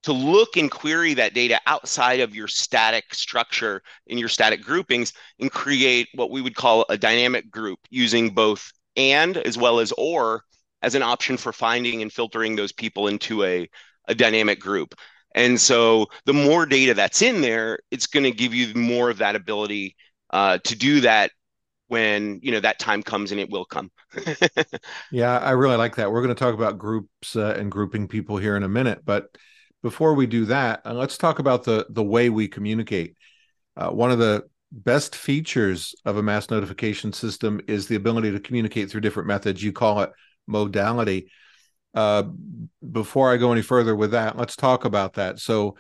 to 0.02 0.12
look 0.12 0.58
and 0.58 0.70
query 0.70 1.14
that 1.14 1.32
data 1.32 1.58
outside 1.66 2.20
of 2.20 2.34
your 2.34 2.46
static 2.46 3.14
structure 3.14 3.80
in 4.08 4.18
your 4.18 4.28
static 4.28 4.60
groupings 4.60 5.14
and 5.40 5.50
create 5.50 6.08
what 6.14 6.30
we 6.30 6.42
would 6.42 6.54
call 6.54 6.84
a 6.90 6.98
dynamic 6.98 7.50
group 7.50 7.78
using 7.88 8.28
both 8.28 8.70
and 8.96 9.38
as 9.38 9.56
well 9.56 9.78
as 9.80 9.90
or 9.96 10.44
as 10.84 10.94
an 10.94 11.02
option 11.02 11.36
for 11.36 11.52
finding 11.52 12.02
and 12.02 12.12
filtering 12.12 12.56
those 12.56 12.72
people 12.72 13.08
into 13.08 13.42
a, 13.42 13.68
a 14.06 14.14
dynamic 14.14 14.60
group. 14.60 14.94
And 15.34 15.60
so 15.60 16.06
the 16.26 16.32
more 16.32 16.66
data 16.66 16.94
that's 16.94 17.22
in 17.22 17.40
there, 17.40 17.78
it's 17.90 18.06
going 18.06 18.24
to 18.24 18.30
give 18.30 18.54
you 18.54 18.74
more 18.74 19.10
of 19.10 19.18
that 19.18 19.34
ability 19.34 19.96
uh, 20.30 20.58
to 20.64 20.76
do 20.76 21.00
that 21.00 21.30
when 21.88 22.40
you 22.42 22.50
know 22.50 22.60
that 22.60 22.78
time 22.78 23.02
comes 23.02 23.30
and 23.30 23.40
it 23.40 23.50
will 23.50 23.64
come. 23.64 23.90
Yeah 25.12 25.38
i 25.38 25.50
really 25.50 25.76
like 25.76 25.96
that. 25.96 26.10
We're 26.10 26.22
going 26.22 26.34
to 26.34 26.38
talk 26.38 26.54
about 26.54 26.78
groups 26.78 27.36
uh, 27.36 27.54
and 27.58 27.70
grouping 27.70 28.08
people 28.08 28.36
here 28.36 28.56
in 28.56 28.62
a 28.62 28.68
minute 28.68 29.02
but 29.04 29.26
before 29.82 30.14
we 30.14 30.26
do 30.26 30.44
that 30.46 30.82
uh, 30.84 30.94
let's 30.94 31.18
talk 31.18 31.38
about 31.38 31.64
the 31.64 31.86
the 31.90 32.02
way 32.02 32.30
we 32.30 32.48
communicate. 32.48 33.16
Uh, 33.76 33.90
one 33.90 34.10
of 34.10 34.18
the 34.18 34.44
best 34.72 35.14
features 35.14 35.94
of 36.04 36.16
a 36.16 36.22
mass 36.22 36.50
notification 36.50 37.12
system 37.12 37.60
is 37.68 37.86
the 37.86 37.96
ability 37.96 38.32
to 38.32 38.40
communicate 38.40 38.90
through 38.90 39.00
different 39.00 39.28
methods. 39.28 39.62
You 39.62 39.72
call 39.72 40.02
it 40.02 40.10
modality 40.46 41.30
uh, 41.94 42.24
before 42.92 43.32
i 43.32 43.36
go 43.36 43.52
any 43.52 43.62
further 43.62 43.94
with 43.94 44.12
that 44.12 44.36
let's 44.36 44.56
talk 44.56 44.84
about 44.84 45.14
that 45.14 45.38
so 45.38 45.76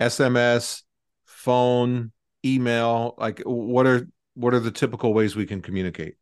sms 0.00 0.82
phone 1.26 2.12
email 2.44 3.14
like 3.18 3.40
what 3.44 3.86
are 3.86 4.06
what 4.34 4.54
are 4.54 4.60
the 4.60 4.70
typical 4.70 5.12
ways 5.12 5.36
we 5.36 5.46
can 5.46 5.60
communicate? 5.60 6.14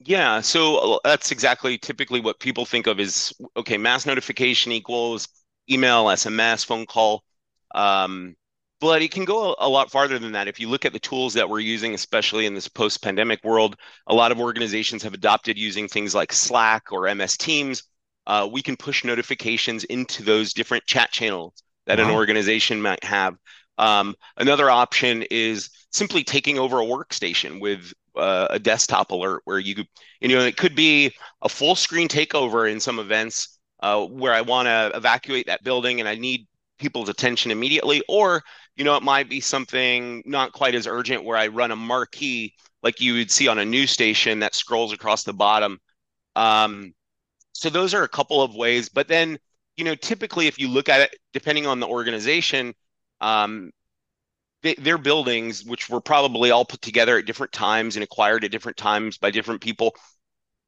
Yeah, 0.00 0.40
so 0.40 0.94
uh, 0.94 0.98
that's 1.04 1.30
exactly 1.30 1.78
typically 1.78 2.20
what 2.20 2.40
people 2.40 2.66
think 2.66 2.86
of 2.86 2.98
is 2.98 3.32
okay, 3.56 3.78
mass 3.78 4.04
notification 4.04 4.72
equals 4.72 5.28
email, 5.70 6.06
SMS, 6.06 6.66
phone 6.66 6.86
call. 6.86 7.22
Um, 7.74 8.34
but 8.82 9.00
it 9.00 9.12
can 9.12 9.24
go 9.24 9.54
a, 9.60 9.68
lot 9.68 9.92
farther 9.92 10.18
than 10.18 10.32
that. 10.32 10.48
If 10.48 10.58
you 10.58 10.68
look 10.68 10.84
at 10.84 10.92
the 10.92 10.98
tools 10.98 11.34
that 11.34 11.48
we're 11.48 11.60
using, 11.60 11.94
especially 11.94 12.46
in 12.46 12.54
this 12.54 12.66
post 12.66 13.00
pandemic 13.00 13.44
world, 13.44 13.76
a 14.08 14.14
lot 14.14 14.32
of 14.32 14.40
organizations 14.40 15.04
have 15.04 15.14
adopted 15.14 15.56
using 15.56 15.86
things 15.86 16.16
like 16.16 16.32
Slack 16.32 16.90
or 16.90 17.14
MS 17.14 17.36
Teams. 17.36 17.84
Uh, 18.26 18.48
we 18.50 18.60
can 18.60 18.76
push 18.76 19.04
notifications 19.04 19.84
into 19.84 20.24
those 20.24 20.52
different 20.52 20.84
chat 20.84 21.12
channels 21.12 21.62
that 21.86 22.00
wow. 22.00 22.06
an 22.06 22.10
organization 22.10 22.82
might 22.82 23.04
have. 23.04 23.36
Um, 23.78 24.16
another 24.36 24.68
option 24.68 25.22
is 25.30 25.70
simply 25.92 26.24
taking 26.24 26.58
over 26.58 26.80
a 26.80 26.84
workstation 26.84 27.60
with 27.60 27.92
uh, 28.16 28.48
a 28.50 28.58
desktop 28.58 29.12
alert 29.12 29.42
where 29.44 29.60
you 29.60 29.84
you 30.20 30.28
know 30.28 30.40
it 30.40 30.56
could 30.56 30.74
be 30.74 31.12
a 31.40 31.48
full 31.48 31.76
screen 31.76 32.08
takeover 32.08 32.70
in 32.70 32.80
some 32.80 32.98
events 32.98 33.60
uh, 33.80 34.04
where 34.04 34.34
I 34.34 34.40
want 34.40 34.66
to 34.66 34.90
evacuate 34.96 35.46
that 35.46 35.62
building 35.62 36.00
and 36.00 36.08
I 36.08 36.16
need 36.16 36.48
people's 36.82 37.08
attention 37.08 37.50
immediately, 37.50 38.02
or 38.08 38.42
you 38.76 38.84
know 38.84 38.96
it 38.96 39.02
might 39.02 39.28
be 39.28 39.40
something 39.40 40.22
not 40.26 40.52
quite 40.52 40.74
as 40.74 40.86
urgent 40.86 41.24
where 41.24 41.36
I 41.36 41.48
run 41.48 41.70
a 41.70 41.76
marquee 41.76 42.54
like 42.82 43.00
you 43.00 43.14
would 43.14 43.30
see 43.30 43.48
on 43.48 43.58
a 43.58 43.64
news 43.64 43.90
station 43.90 44.40
that 44.40 44.54
scrolls 44.54 44.92
across 44.92 45.22
the 45.22 45.32
bottom. 45.32 45.78
Um, 46.34 46.92
so 47.52 47.70
those 47.70 47.94
are 47.94 48.02
a 48.02 48.08
couple 48.08 48.42
of 48.42 48.54
ways, 48.54 48.88
but 48.88 49.08
then 49.08 49.38
you 49.76 49.84
know 49.84 49.94
typically 49.94 50.46
if 50.46 50.58
you 50.58 50.68
look 50.68 50.88
at 50.88 51.00
it, 51.00 51.16
depending 51.32 51.66
on 51.66 51.80
the 51.80 51.86
organization, 51.86 52.74
um, 53.20 53.70
their 54.62 54.98
buildings, 54.98 55.64
which 55.64 55.88
were 55.90 56.00
probably 56.00 56.50
all 56.50 56.64
put 56.64 56.80
together 56.82 57.18
at 57.18 57.26
different 57.26 57.52
times 57.52 57.96
and 57.96 58.04
acquired 58.04 58.44
at 58.44 58.52
different 58.52 58.76
times 58.76 59.18
by 59.18 59.30
different 59.30 59.60
people, 59.60 59.94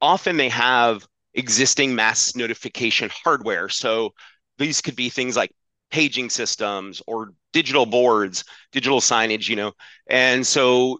often 0.01 0.37
they 0.37 0.49
have 0.49 1.07
existing 1.33 1.95
mass 1.95 2.35
notification 2.35 3.09
hardware. 3.23 3.69
So 3.69 4.13
these 4.57 4.81
could 4.81 4.95
be 4.95 5.09
things 5.09 5.37
like 5.37 5.51
paging 5.91 6.29
systems 6.29 7.01
or 7.07 7.33
digital 7.53 7.85
boards, 7.85 8.43
digital 8.71 8.99
signage, 8.99 9.47
you 9.47 9.55
know. 9.55 9.71
And 10.07 10.45
so 10.45 10.99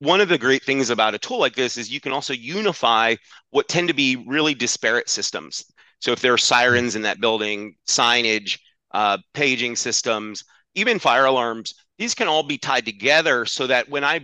one 0.00 0.20
of 0.20 0.28
the 0.28 0.38
great 0.38 0.62
things 0.62 0.90
about 0.90 1.14
a 1.14 1.18
tool 1.18 1.40
like 1.40 1.54
this 1.54 1.76
is 1.76 1.90
you 1.90 2.00
can 2.00 2.12
also 2.12 2.32
unify 2.32 3.16
what 3.50 3.68
tend 3.68 3.88
to 3.88 3.94
be 3.94 4.16
really 4.26 4.54
disparate 4.54 5.08
systems. 5.08 5.64
So 6.00 6.12
if 6.12 6.20
there 6.20 6.32
are 6.32 6.38
sirens 6.38 6.94
in 6.94 7.02
that 7.02 7.20
building, 7.20 7.74
signage, 7.86 8.58
uh, 8.92 9.18
paging 9.34 9.74
systems, 9.76 10.44
even 10.74 10.98
fire 10.98 11.24
alarms, 11.24 11.74
these 11.98 12.14
can 12.14 12.28
all 12.28 12.44
be 12.44 12.58
tied 12.58 12.84
together 12.84 13.44
so 13.44 13.66
that 13.66 13.88
when 13.88 14.04
I 14.04 14.20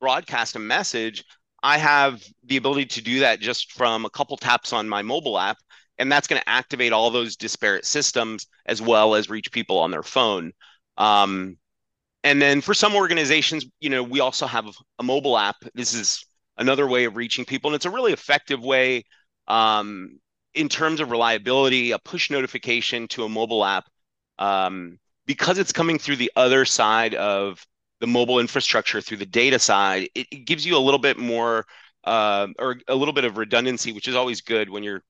broadcast 0.00 0.54
a 0.54 0.60
message, 0.60 1.24
I 1.62 1.78
have 1.78 2.22
the 2.44 2.56
ability 2.56 2.86
to 2.86 3.02
do 3.02 3.20
that 3.20 3.40
just 3.40 3.72
from 3.72 4.04
a 4.04 4.10
couple 4.10 4.36
taps 4.36 4.72
on 4.72 4.88
my 4.88 5.02
mobile 5.02 5.38
app. 5.38 5.58
And 5.98 6.10
that's 6.10 6.28
going 6.28 6.40
to 6.40 6.48
activate 6.48 6.92
all 6.92 7.10
those 7.10 7.36
disparate 7.36 7.84
systems 7.84 8.46
as 8.66 8.80
well 8.80 9.14
as 9.14 9.28
reach 9.28 9.50
people 9.50 9.78
on 9.78 9.90
their 9.90 10.02
phone. 10.02 10.52
Um, 10.96 11.56
and 12.24 12.40
then 12.40 12.60
for 12.60 12.74
some 12.74 12.94
organizations, 12.94 13.66
you 13.80 13.90
know, 13.90 14.02
we 14.02 14.20
also 14.20 14.46
have 14.46 14.66
a 14.98 15.02
mobile 15.02 15.38
app. 15.38 15.56
This 15.74 15.94
is 15.94 16.24
another 16.56 16.86
way 16.86 17.04
of 17.04 17.16
reaching 17.16 17.44
people, 17.44 17.70
and 17.70 17.76
it's 17.76 17.84
a 17.84 17.90
really 17.90 18.12
effective 18.12 18.62
way 18.62 19.04
um, 19.46 20.18
in 20.54 20.68
terms 20.68 21.00
of 21.00 21.10
reliability. 21.10 21.92
A 21.92 21.98
push 21.98 22.30
notification 22.30 23.06
to 23.08 23.24
a 23.24 23.28
mobile 23.28 23.64
app 23.64 23.84
um, 24.38 24.98
because 25.26 25.58
it's 25.58 25.72
coming 25.72 25.98
through 25.98 26.16
the 26.16 26.32
other 26.36 26.64
side 26.64 27.14
of 27.14 27.64
the 28.00 28.06
mobile 28.06 28.40
infrastructure 28.40 29.00
through 29.00 29.16
the 29.16 29.26
data 29.26 29.58
side, 29.58 30.08
it, 30.14 30.26
it 30.30 30.44
gives 30.44 30.64
you 30.64 30.76
a 30.76 30.78
little 30.78 31.00
bit 31.00 31.18
more 31.18 31.66
uh, 32.04 32.46
or 32.58 32.76
a 32.88 32.94
little 32.94 33.14
bit 33.14 33.24
of 33.24 33.36
redundancy, 33.36 33.92
which 33.92 34.08
is 34.08 34.14
always 34.14 34.40
good 34.40 34.70
when 34.70 34.82
you're 34.82 35.02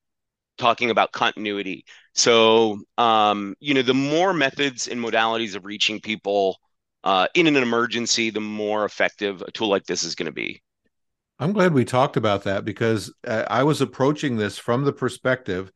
talking 0.58 0.90
about 0.90 1.12
continuity. 1.12 1.84
So, 2.14 2.80
um, 2.98 3.54
you 3.60 3.74
know, 3.74 3.82
the 3.82 3.94
more 3.94 4.32
methods 4.32 4.88
and 4.88 5.00
modalities 5.00 5.54
of 5.54 5.64
reaching 5.64 6.00
people 6.00 6.58
uh, 7.04 7.28
in 7.34 7.46
an 7.46 7.56
emergency, 7.56 8.30
the 8.30 8.40
more 8.40 8.84
effective 8.84 9.42
a 9.42 9.50
tool 9.52 9.68
like 9.68 9.84
this 9.86 10.04
is 10.04 10.14
going 10.14 10.26
to 10.26 10.32
be. 10.32 10.60
I'm 11.38 11.52
glad 11.52 11.72
we 11.72 11.84
talked 11.84 12.16
about 12.16 12.44
that 12.44 12.64
because 12.64 13.14
uh, 13.26 13.44
I 13.48 13.62
was 13.62 13.80
approaching 13.80 14.36
this 14.36 14.58
from 14.58 14.84
the 14.84 14.92
perspective 14.92 15.70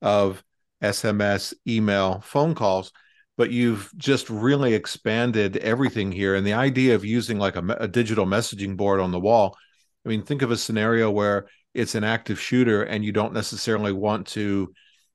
of 0.00 0.42
SMS, 0.82 1.52
email, 1.66 2.20
phone 2.20 2.54
calls 2.54 2.92
but 3.38 3.52
you've 3.52 3.90
just 3.96 4.28
really 4.28 4.74
expanded 4.74 5.56
everything 5.58 6.10
here. 6.10 6.34
And 6.34 6.44
the 6.44 6.54
idea 6.54 6.96
of 6.96 7.04
using 7.04 7.38
like 7.38 7.54
a, 7.54 7.64
a, 7.78 7.86
digital 7.86 8.26
messaging 8.26 8.76
board 8.76 8.98
on 8.98 9.12
the 9.12 9.20
wall. 9.20 9.56
I 10.04 10.08
mean, 10.08 10.22
think 10.22 10.42
of 10.42 10.50
a 10.50 10.56
scenario 10.56 11.08
where 11.08 11.46
it's 11.78 11.94
an 11.94 12.04
active 12.04 12.40
shooter 12.40 12.82
and 12.82 13.04
you 13.04 13.12
don't 13.12 13.32
necessarily 13.32 13.92
want 13.92 14.26
to 14.28 14.72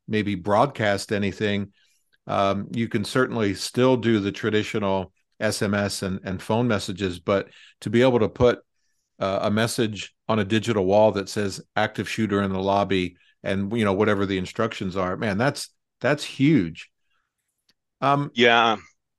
maybe 0.08 0.36
broadcast 0.36 1.12
anything. 1.12 1.72
Um, 2.27 2.67
you 2.72 2.88
can 2.88 3.03
certainly 3.03 3.53
still 3.53 3.98
do 3.98 4.20
the 4.20 4.32
traditional 4.32 5.12
SMS 5.41 6.03
and, 6.03 6.20
and 6.24 6.41
phone 6.41 6.67
messages, 6.67 7.20
but 7.20 7.50
to 7.82 7.89
be 7.89 8.01
able 8.01 8.20
to 8.20 8.29
put 8.29 8.60
uh, 9.20 9.39
a 9.43 9.51
message 9.51 10.13
on 10.27 10.39
a 10.39 10.46
digital 10.46 10.86
wall 10.86 11.12
that 11.12 11.29
says 11.29 11.62
active 11.75 12.10
shooter 12.10 12.41
in 12.41 12.51
the 12.51 12.60
lobby 12.60 13.17
and 13.43 13.75
you 13.77 13.84
know 13.84 13.93
whatever 13.93 14.25
the 14.25 14.38
instructions 14.38 14.96
are 14.98 15.15
man 15.17 15.38
that's 15.38 15.70
that's 16.00 16.24
huge 16.24 16.89
um, 18.03 18.32
yeah, 18.34 18.75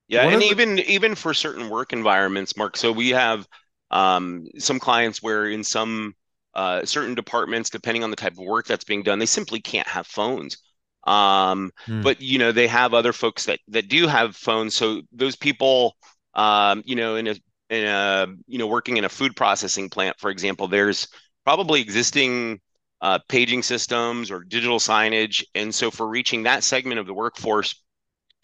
yeah, 0.09 0.29
and 0.29 0.43
the... 0.43 0.47
even 0.47 0.79
even 0.81 1.15
for 1.15 1.33
certain 1.33 1.71
work 1.71 1.95
environments, 1.95 2.55
Mark. 2.55 2.77
So 2.77 2.93
we 2.93 3.11
have 3.11 3.49
um, 3.91 4.47
some 4.59 4.79
clients 4.79 5.23
where 5.23 5.47
in 5.47 5.65
some 5.65 6.15
uh, 6.55 6.85
certain 6.85 7.15
departments, 7.15 7.71
depending 7.71 8.05
on 8.05 8.11
the 8.11 8.17
type 8.17 8.33
of 8.33 8.39
work 8.39 8.67
that's 8.67 8.85
being 8.85 9.03
done, 9.03 9.19
they 9.19 9.27
simply 9.27 9.61
can't 9.61 9.89
have 9.89 10.07
phones. 10.07 10.59
Um, 11.07 11.71
hmm. 11.85 12.03
But 12.03 12.21
you 12.21 12.39
know, 12.39 12.53
they 12.53 12.67
have 12.67 12.95
other 12.95 13.13
folks 13.13 13.47
that 13.47 13.61
that 13.69 13.89
do 13.89 14.07
have 14.07 14.37
phones. 14.37 14.75
So 14.75 15.03
those 15.13 15.37
people, 15.37 15.97
um, 16.35 16.83
you 16.87 16.97
know, 16.97 17.17
in 17.17 17.27
a 17.29 17.37
in 17.71 17.85
a 17.85 18.27
you 18.47 18.59
know 18.59 18.67
working 18.67 18.97
in 18.97 19.05
a 19.05 19.09
food 19.09 19.37
processing 19.37 19.91
plant, 19.91 20.19
for 20.19 20.31
example, 20.31 20.69
there's 20.69 21.09
probably 21.45 21.81
existing 21.81 22.61
uh, 23.01 23.19
paging 23.29 23.63
systems 23.63 24.31
or 24.31 24.45
digital 24.45 24.79
signage, 24.79 25.45
and 25.55 25.75
so 25.75 25.91
for 25.91 26.09
reaching 26.09 26.45
that 26.45 26.65
segment 26.65 26.99
of 26.99 27.07
the 27.07 27.15
workforce 27.15 27.83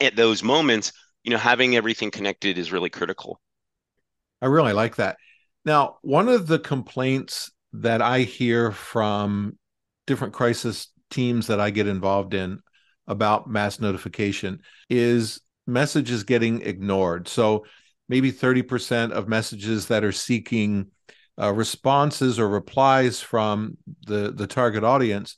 at 0.01 0.17
those 0.17 0.43
moments, 0.43 0.93
you 1.25 1.31
know, 1.31 1.39
having 1.39 1.77
everything 1.77 2.11
connected 2.11 2.59
is 2.59 2.73
really 2.73 2.91
critical. 2.91 3.41
I 4.43 4.47
really 4.47 4.73
like 4.73 4.97
that. 4.97 5.17
Now, 5.65 5.99
one 6.03 6.29
of 6.29 6.47
the 6.47 6.59
complaints 6.59 7.51
that 7.73 8.03
I 8.03 8.21
hear 8.21 8.73
from 8.73 9.59
different 10.07 10.35
crisis 10.35 10.89
teams 11.11 11.49
that 11.49 11.61
I 11.61 11.71
get 11.71 11.87
involved 11.87 12.35
in 12.35 12.61
about 13.07 13.49
mass 13.49 13.81
notification 13.81 14.61
is 14.89 15.41
messages 15.67 16.25
getting 16.25 16.63
ignored. 16.63 17.29
So 17.29 17.65
maybe 18.09 18.33
30% 18.33 19.13
of 19.13 19.29
messages 19.29 19.87
that 19.87 20.05
are 20.05 20.13
seeking 20.13 20.89
uh, 21.41 21.53
responses 21.53 22.39
or 22.39 22.49
replies 22.49 23.21
from 23.21 23.77
the, 24.07 24.33
the 24.33 24.47
target 24.47 24.85
audience 24.85 25.37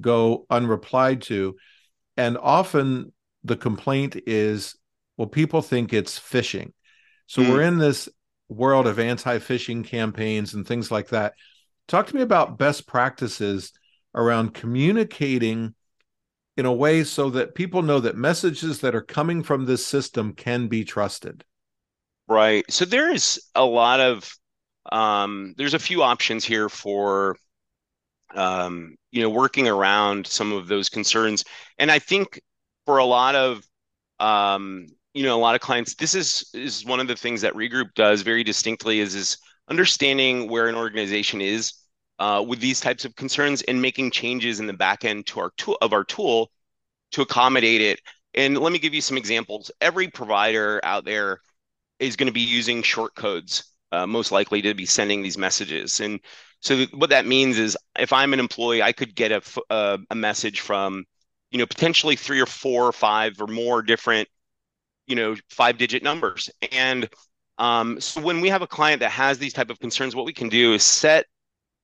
go 0.00 0.46
unreplied 0.50 1.22
to. 1.22 1.56
And 2.16 2.36
often 2.36 3.12
the 3.44 3.56
complaint 3.56 4.16
is, 4.26 4.76
well, 5.16 5.28
people 5.28 5.62
think 5.62 5.92
it's 5.92 6.18
phishing. 6.18 6.72
So 7.26 7.42
mm. 7.42 7.50
we're 7.50 7.62
in 7.62 7.78
this 7.78 8.08
world 8.48 8.86
of 8.86 8.98
anti 8.98 9.38
phishing 9.38 9.84
campaigns 9.84 10.54
and 10.54 10.66
things 10.66 10.90
like 10.90 11.08
that. 11.08 11.34
Talk 11.88 12.06
to 12.08 12.14
me 12.14 12.22
about 12.22 12.58
best 12.58 12.86
practices 12.86 13.72
around 14.14 14.54
communicating 14.54 15.74
in 16.56 16.66
a 16.66 16.72
way 16.72 17.02
so 17.04 17.30
that 17.30 17.54
people 17.54 17.82
know 17.82 18.00
that 18.00 18.16
messages 18.16 18.80
that 18.80 18.94
are 18.94 19.02
coming 19.02 19.42
from 19.42 19.64
this 19.64 19.86
system 19.86 20.34
can 20.34 20.68
be 20.68 20.84
trusted. 20.84 21.44
Right. 22.28 22.64
So 22.70 22.84
there 22.84 23.10
is 23.10 23.40
a 23.54 23.64
lot 23.64 24.00
of 24.00 24.30
um, 24.92 25.54
there's 25.56 25.74
a 25.74 25.78
few 25.78 26.02
options 26.02 26.44
here 26.44 26.68
for 26.68 27.36
um, 28.34 28.96
you 29.10 29.22
know 29.22 29.30
working 29.30 29.66
around 29.66 30.26
some 30.26 30.52
of 30.52 30.68
those 30.68 30.88
concerns, 30.88 31.44
and 31.78 31.90
I 31.90 31.98
think 31.98 32.40
for 32.84 32.98
a 32.98 33.04
lot 33.04 33.34
of 33.34 33.62
um, 34.20 34.86
you 35.14 35.22
know 35.22 35.36
a 35.36 35.40
lot 35.40 35.54
of 35.54 35.62
clients, 35.62 35.94
this 35.94 36.14
is 36.14 36.50
is 36.52 36.84
one 36.84 37.00
of 37.00 37.08
the 37.08 37.16
things 37.16 37.40
that 37.40 37.54
Regroup 37.54 37.94
does 37.94 38.22
very 38.22 38.44
distinctly 38.44 39.00
is 39.00 39.14
is 39.14 39.38
understanding 39.70 40.50
where 40.50 40.68
an 40.68 40.74
organization 40.74 41.40
is 41.40 41.72
uh, 42.18 42.44
with 42.46 42.60
these 42.60 42.80
types 42.80 43.04
of 43.04 43.14
concerns 43.16 43.62
and 43.62 43.80
making 43.80 44.10
changes 44.10 44.60
in 44.60 44.66
the 44.66 44.72
back 44.72 45.04
end 45.04 45.26
to 45.26 45.40
our 45.40 45.50
tool 45.56 45.78
of 45.80 45.92
our 45.92 46.04
tool 46.04 46.50
to 47.12 47.22
accommodate 47.22 47.80
it. 47.80 48.00
And 48.34 48.58
let 48.58 48.72
me 48.72 48.78
give 48.78 48.94
you 48.94 49.00
some 49.00 49.16
examples. 49.16 49.70
Every 49.80 50.08
provider 50.08 50.80
out 50.84 51.04
there 51.04 51.40
is 51.98 52.16
going 52.16 52.26
to 52.26 52.32
be 52.32 52.40
using 52.40 52.82
short 52.82 53.14
codes, 53.14 53.72
uh, 53.90 54.06
most 54.06 54.30
likely 54.30 54.62
to 54.62 54.74
be 54.74 54.86
sending 54.86 55.22
these 55.22 55.38
messages. 55.38 56.00
And 56.00 56.20
so 56.60 56.84
what 56.94 57.10
that 57.10 57.26
means 57.26 57.58
is, 57.58 57.76
if 57.98 58.12
I'm 58.12 58.32
an 58.32 58.40
employee, 58.40 58.82
I 58.82 58.92
could 58.92 59.14
get 59.14 59.32
a, 59.32 59.42
uh, 59.70 59.98
a 60.10 60.14
message 60.14 60.60
from, 60.60 61.04
you 61.50 61.58
know, 61.58 61.66
potentially 61.66 62.16
three 62.16 62.40
or 62.40 62.46
four 62.46 62.84
or 62.84 62.92
five 62.92 63.40
or 63.40 63.46
more 63.46 63.80
different, 63.80 64.28
you 65.06 65.16
know, 65.16 65.34
five-digit 65.50 66.02
numbers. 66.02 66.50
And 66.72 67.08
um, 67.56 68.00
so 68.00 68.20
when 68.20 68.40
we 68.40 68.50
have 68.50 68.62
a 68.62 68.66
client 68.66 69.00
that 69.00 69.10
has 69.12 69.38
these 69.38 69.52
type 69.52 69.70
of 69.70 69.78
concerns, 69.78 70.14
what 70.14 70.26
we 70.26 70.32
can 70.32 70.48
do 70.48 70.74
is 70.74 70.82
set 70.82 71.26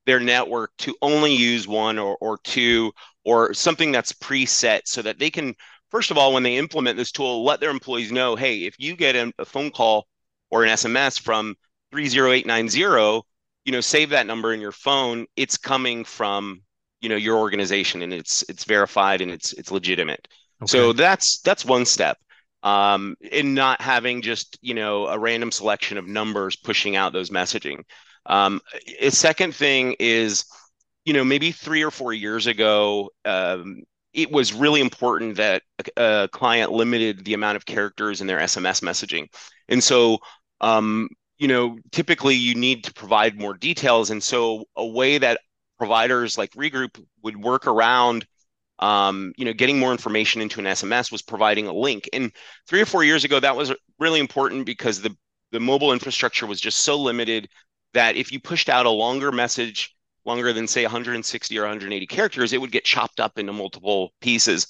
their 0.07 0.21
network 0.21 0.71
to 0.79 0.95
only 1.03 1.35
use 1.35 1.67
one 1.67 1.99
or, 1.99 2.17
or 2.21 2.39
two 2.45 2.93
or 3.25 3.55
something 3.55 3.93
that's 3.93 4.13
preset 4.13 4.83
so 4.85 5.03
that 5.03 5.19
they 5.19 5.31
can 5.31 5.55
first 5.91 6.11
of 6.11 6.19
all 6.19 6.33
when 6.35 6.43
they 6.43 6.57
implement 6.57 6.97
this 6.97 7.13
tool 7.13 7.45
let 7.45 7.61
their 7.61 7.71
employees 7.71 8.13
know 8.13 8.37
hey 8.37 8.65
if 8.65 8.75
you 8.79 8.97
get 8.97 9.17
a, 9.17 9.33
a 9.39 9.45
phone 9.45 9.71
call 9.71 10.07
or 10.51 10.65
an 10.65 10.71
sms 10.71 11.19
from 11.19 11.55
30890 11.93 13.23
you 13.65 13.73
know 13.73 13.81
save 13.81 14.11
that 14.11 14.27
number 14.27 14.53
in 14.53 14.61
your 14.61 14.73
phone. 14.73 15.27
It's 15.37 15.57
coming 15.57 16.05
from 16.05 16.63
you 17.01 17.09
know 17.09 17.17
your 17.17 17.39
organization 17.39 18.03
and 18.03 18.13
it's 18.13 18.45
it's 18.49 18.65
verified 18.65 19.21
and 19.21 19.31
it's 19.31 19.53
it's 19.55 19.71
legitimate. 19.71 20.29
Okay. 20.63 20.71
so 20.71 20.93
that's 20.93 21.41
that's 21.41 21.65
one 21.65 21.85
step 21.85 22.19
um, 22.63 23.17
in 23.21 23.55
not 23.55 23.81
having 23.81 24.23
just 24.23 24.59
you 24.63 24.75
know 24.75 25.07
a 25.07 25.19
random 25.19 25.51
selection 25.51 25.99
of 25.99 26.07
numbers 26.07 26.57
pushing 26.57 26.97
out 26.97 27.13
those 27.13 27.31
messaging 27.31 27.83
um, 28.27 28.61
a 29.01 29.11
second 29.11 29.55
thing 29.55 29.97
is, 29.99 30.45
you 31.05 31.13
know, 31.13 31.25
maybe 31.25 31.53
three 31.53 31.83
or 31.83 31.91
four 31.91 32.13
years 32.13 32.47
ago, 32.47 33.11
um, 33.25 33.83
it 34.13 34.31
was 34.31 34.53
really 34.53 34.81
important 34.81 35.37
that 35.37 35.63
a, 35.97 36.03
a, 36.25 36.29
client 36.29 36.73
limited 36.73 37.25
the 37.25 37.35
amount 37.35 37.57
of 37.57 37.67
characters 37.67 38.21
in 38.21 38.27
their 38.27 38.39
SMS 38.39 38.81
messaging. 38.81 39.27
And 39.69 39.83
so, 39.83 40.19
um, 40.61 41.09
you 41.39 41.49
know, 41.49 41.79
typically 41.91 42.35
you 42.35 42.55
need 42.55 42.85
to 42.85 42.95
provide 42.95 43.39
more 43.39 43.55
details. 43.55 44.11
And 44.11 44.23
so, 44.23 44.65
a 44.77 44.87
way 44.87 45.19
that 45.19 45.41
providers 45.79 46.39
like 46.39 46.53
Regroup 46.53 47.03
would 47.23 47.37
work 47.37 47.67
around 47.67 48.25
um, 48.79 49.33
you 49.37 49.45
know, 49.45 49.53
getting 49.53 49.79
more 49.79 49.93
information 49.93 50.41
into 50.41 50.61
an 50.61 50.67
SMS 50.67 51.13
was 51.13 51.23
providing 51.23 51.67
a 51.67 51.73
link. 51.73 52.09
And 52.13 52.33
three 52.67 52.81
or 52.81 52.87
four 52.87 53.05
years 53.05 53.25
ago, 53.25 53.39
that 53.41 53.57
was 53.57 53.73
really 53.99 54.21
important 54.21 54.67
because 54.67 55.01
the 55.01 55.17
the 55.53 55.61
mobile 55.61 55.93
infrastructure 55.93 56.47
was 56.47 56.61
just 56.61 56.79
so 56.79 56.99
limited 56.99 57.49
that 57.95 58.17
if 58.17 58.33
you 58.33 58.41
pushed 58.41 58.69
out 58.69 58.87
a 58.87 58.91
longer 58.91 59.33
message, 59.33 59.95
longer 60.25 60.53
than 60.53 60.69
say 60.69 60.85
160 60.85 61.59
or 61.59 61.63
180 61.63 62.07
characters, 62.07 62.53
it 62.53 62.61
would 62.61 62.73
get 62.73 62.85
chopped 62.85 63.21
up 63.21 63.39
into 63.39 63.53
multiple 63.53 64.13
pieces. 64.21 64.67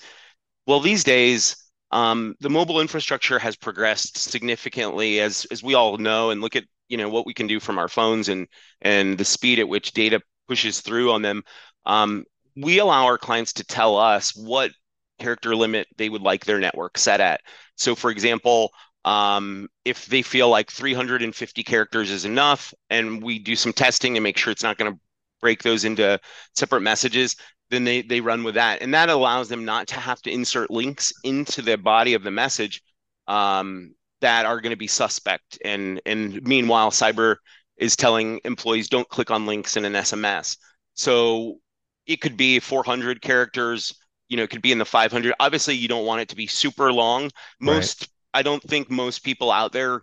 Well, 0.67 0.81
these 0.81 1.05
days, 1.05 1.57
um, 1.91 2.35
the 2.41 2.51
mobile 2.51 2.81
infrastructure 2.81 3.39
has 3.39 3.57
progressed 3.57 4.19
significantly, 4.19 5.21
as 5.21 5.47
as 5.51 5.63
we 5.63 5.75
all 5.75 5.99
know, 5.99 6.31
and 6.31 6.41
look 6.41 6.57
at 6.57 6.65
you 6.89 6.97
know 6.97 7.09
what 7.09 7.27
we 7.27 7.35
can 7.35 7.47
do 7.47 7.61
from 7.61 7.79
our 7.79 7.89
phones 7.89 8.29
and 8.29 8.47
and 8.81 9.19
the 9.19 9.25
speed 9.25 9.59
at 9.59 9.69
which 9.69 9.93
data 9.93 10.21
pushes 10.49 10.81
through 10.81 11.13
on 11.13 11.23
them. 11.23 11.43
Um, 11.87 12.25
we 12.57 12.79
allow 12.79 13.07
our 13.07 13.19
clients 13.19 13.53
to 13.55 13.65
tell 13.65 13.97
us 13.97 14.35
what 14.35 14.71
character 15.19 15.55
limit 15.55 15.87
they 15.97 16.09
would 16.09 16.23
like 16.23 16.45
their 16.45 16.59
network 16.59 16.99
set 16.99 17.21
at. 17.21 17.41
So, 17.77 17.95
for 17.95 18.11
example, 18.11 18.71
um, 19.05 19.69
if 19.85 20.07
they 20.07 20.23
feel 20.23 20.49
like 20.49 20.71
350 20.71 21.63
characters 21.63 22.11
is 22.11 22.25
enough, 22.25 22.73
and 22.91 23.23
we 23.23 23.39
do 23.39 23.57
some 23.57 23.73
testing 23.73 24.17
and 24.17 24.25
make 24.25 24.37
sure 24.37 24.51
it's 24.51 24.63
not 24.63 24.79
going 24.79 24.93
to 24.93 24.99
break 25.41 25.63
those 25.63 25.85
into 25.85 26.19
separate 26.55 26.81
messages, 26.81 27.37
then 27.71 27.85
they 27.85 28.03
they 28.03 28.21
run 28.21 28.45
with 28.45 28.55
that, 28.55 28.83
and 28.83 28.95
that 28.95 29.11
allows 29.11 29.49
them 29.49 29.65
not 29.65 29.89
to 29.89 29.97
have 29.97 30.21
to 30.23 30.31
insert 30.31 30.71
links 30.71 31.13
into 31.23 31.63
the 31.63 31.77
body 31.77 32.15
of 32.15 32.23
the 32.23 32.31
message 32.31 32.83
um, 33.27 33.95
that 34.21 34.47
are 34.47 34.61
going 34.61 34.71
to 34.71 34.77
be 34.77 34.87
suspect. 34.87 35.59
And 35.65 36.01
and 36.07 36.43
meanwhile, 36.43 36.91
cyber 36.91 37.37
is 37.77 37.97
telling 37.97 38.41
employees 38.45 38.89
don't 38.89 39.09
click 39.09 39.31
on 39.31 39.47
links 39.47 39.77
in 39.77 39.85
an 39.85 39.95
SMS. 39.95 40.57
So 40.95 41.59
it 42.07 42.21
could 42.21 42.37
be 42.37 42.61
400 42.61 43.21
characters. 43.21 43.95
You 44.29 44.37
know, 44.37 44.45
it 44.45 44.51
could 44.51 44.63
be 44.63 44.73
in 44.73 44.79
the 44.79 44.85
500. 44.85 45.35
Obviously, 45.41 45.75
you 45.75 45.89
don't 45.89 46.07
want 46.07 46.21
it 46.23 46.29
to 46.29 46.37
be 46.37 46.47
super 46.47 46.93
long. 46.93 47.31
Most 47.61 48.03
right 48.03 48.09
I 48.35 48.43
don't 48.43 48.63
think 48.63 48.91
most 48.91 49.25
people 49.25 49.51
out 49.53 49.73
there 49.73 50.03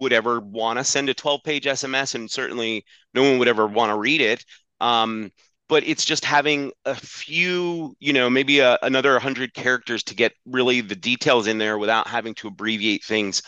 would 0.00 0.12
ever 0.12 0.40
want 0.40 0.78
to 0.78 0.84
send 0.84 1.08
a 1.08 1.14
12 1.14 1.42
page 1.44 1.66
SMS, 1.66 2.14
and 2.14 2.30
certainly 2.30 2.84
no 3.14 3.22
one 3.22 3.38
would 3.38 3.48
ever 3.48 3.66
want 3.66 3.90
to 3.90 3.98
read 3.98 4.20
it. 4.20 4.44
Um, 4.80 5.30
but 5.68 5.84
it's 5.86 6.04
just 6.04 6.24
having 6.24 6.72
a 6.84 6.94
few, 6.94 7.94
you 8.00 8.12
know, 8.12 8.28
maybe 8.28 8.58
a, 8.60 8.78
another 8.82 9.12
100 9.12 9.54
characters 9.54 10.02
to 10.04 10.14
get 10.14 10.32
really 10.46 10.80
the 10.80 10.96
details 10.96 11.46
in 11.46 11.58
there 11.58 11.78
without 11.78 12.08
having 12.08 12.34
to 12.36 12.48
abbreviate 12.48 13.04
things 13.04 13.42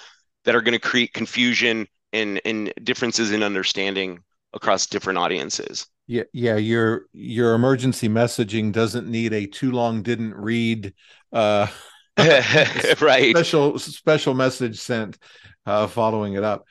that 0.45 0.55
are 0.55 0.61
going 0.61 0.79
to 0.79 0.89
create 0.89 1.13
confusion 1.13 1.87
and, 2.13 2.41
and 2.45 2.73
differences 2.85 3.33
in 3.33 3.43
understanding 3.43 4.21
across 4.53 4.87
different 4.87 5.19
audiences. 5.19 5.87
Yeah, 6.07 6.25
yeah, 6.33 6.57
your 6.57 7.07
your 7.13 7.55
emergency 7.55 8.09
messaging 8.09 8.73
doesn't 8.73 9.09
need 9.09 9.33
a 9.33 9.47
too 9.47 9.71
long 9.71 10.03
didn't 10.03 10.35
read 10.35 10.95
uh 11.33 11.69
right. 13.01 13.35
Special 13.35 13.79
special 13.79 14.35
message 14.35 14.79
sent 14.79 15.19
uh, 15.67 15.87
following 15.87 16.35
it 16.35 16.45
up. 16.45 16.67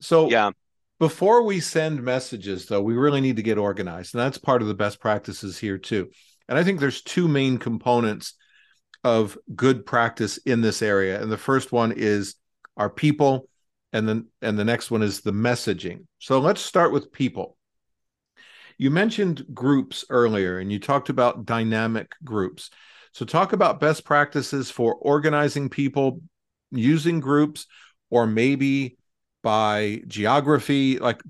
So 0.00 0.28
yeah. 0.28 0.50
before 0.98 1.42
we 1.42 1.60
send 1.60 2.02
messages 2.02 2.66
though 2.66 2.82
we 2.82 2.94
really 2.94 3.20
need 3.20 3.36
to 3.36 3.42
get 3.42 3.58
organized 3.58 4.14
and 4.14 4.20
that's 4.20 4.38
part 4.38 4.62
of 4.62 4.68
the 4.68 4.74
best 4.74 5.00
practices 5.00 5.58
here 5.58 5.78
too. 5.78 6.10
And 6.48 6.58
i 6.58 6.64
think 6.64 6.80
there's 6.80 7.02
two 7.02 7.28
main 7.28 7.58
components 7.58 8.34
of 9.04 9.38
good 9.54 9.86
practice 9.86 10.38
in 10.38 10.60
this 10.60 10.82
area 10.82 11.20
and 11.20 11.30
the 11.30 11.38
first 11.38 11.72
one 11.72 11.92
is 11.92 12.34
our 12.76 12.90
people 12.90 13.48
and 13.92 14.08
then 14.08 14.26
and 14.42 14.58
the 14.58 14.64
next 14.64 14.90
one 14.90 15.02
is 15.02 15.20
the 15.20 15.32
messaging. 15.32 16.04
So 16.18 16.40
let's 16.40 16.60
start 16.60 16.92
with 16.92 17.12
people. 17.12 17.56
You 18.76 18.90
mentioned 18.90 19.44
groups 19.52 20.04
earlier 20.10 20.58
and 20.58 20.70
you 20.70 20.78
talked 20.78 21.08
about 21.08 21.46
dynamic 21.46 22.12
groups 22.22 22.70
so, 23.12 23.24
talk 23.24 23.52
about 23.52 23.80
best 23.80 24.04
practices 24.04 24.70
for 24.70 24.94
organizing 24.94 25.68
people 25.68 26.20
using 26.70 27.20
groups, 27.20 27.66
or 28.10 28.26
maybe 28.26 28.96
by 29.42 30.02
geography. 30.06 30.98
Like, 30.98 31.20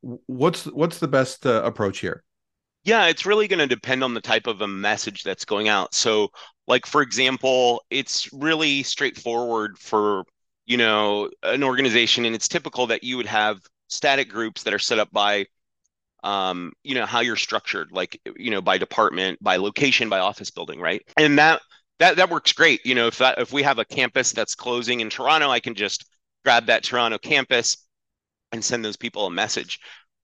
what's 0.00 0.64
what's 0.66 0.98
the 0.98 1.08
best 1.08 1.46
uh, 1.46 1.62
approach 1.64 2.00
here? 2.00 2.24
Yeah, 2.84 3.06
it's 3.06 3.26
really 3.26 3.46
going 3.46 3.58
to 3.58 3.66
depend 3.66 4.02
on 4.02 4.14
the 4.14 4.20
type 4.20 4.46
of 4.46 4.62
a 4.62 4.68
message 4.68 5.22
that's 5.22 5.44
going 5.44 5.68
out. 5.68 5.94
So, 5.94 6.28
like 6.66 6.86
for 6.86 7.02
example, 7.02 7.82
it's 7.90 8.32
really 8.32 8.82
straightforward 8.82 9.78
for 9.78 10.24
you 10.66 10.76
know 10.76 11.30
an 11.42 11.62
organization, 11.62 12.24
and 12.24 12.34
it's 12.34 12.48
typical 12.48 12.86
that 12.88 13.04
you 13.04 13.16
would 13.16 13.26
have 13.26 13.60
static 13.88 14.28
groups 14.28 14.62
that 14.62 14.74
are 14.74 14.78
set 14.78 14.98
up 14.98 15.10
by 15.12 15.46
um, 16.22 16.72
you 16.82 16.94
know, 16.94 17.06
how 17.06 17.20
you're 17.20 17.36
structured, 17.36 17.90
like, 17.92 18.20
you 18.36 18.50
know, 18.50 18.60
by 18.60 18.78
department, 18.78 19.42
by 19.42 19.56
location, 19.56 20.08
by 20.08 20.18
office 20.18 20.50
building, 20.50 20.80
right? 20.80 21.02
And 21.16 21.38
that 21.38 21.60
that 21.98 22.16
that 22.16 22.30
works 22.30 22.52
great. 22.52 22.84
You 22.84 22.94
know, 22.94 23.06
if 23.06 23.18
that 23.18 23.38
if 23.38 23.52
we 23.52 23.62
have 23.62 23.78
a 23.78 23.84
campus 23.84 24.32
that's 24.32 24.54
closing 24.54 25.00
in 25.00 25.10
Toronto, 25.10 25.48
I 25.48 25.60
can 25.60 25.74
just 25.74 26.06
grab 26.44 26.66
that 26.66 26.82
Toronto 26.82 27.18
campus 27.18 27.86
and 28.52 28.64
send 28.64 28.84
those 28.84 28.96
people 28.96 29.26
a 29.26 29.30
message. 29.30 29.78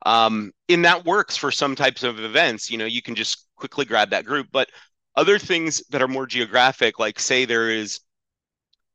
Um, 0.04 0.52
and 0.68 0.84
that 0.84 1.04
works 1.04 1.36
for 1.36 1.50
some 1.50 1.74
types 1.74 2.02
of 2.02 2.20
events. 2.20 2.70
You 2.70 2.78
know, 2.78 2.84
you 2.84 3.02
can 3.02 3.14
just 3.14 3.46
quickly 3.56 3.84
grab 3.84 4.10
that 4.10 4.24
group. 4.24 4.48
But 4.52 4.68
other 5.14 5.38
things 5.38 5.82
that 5.90 6.02
are 6.02 6.08
more 6.08 6.26
geographic, 6.26 6.98
like 6.98 7.18
say 7.18 7.44
there 7.44 7.70
is, 7.70 8.00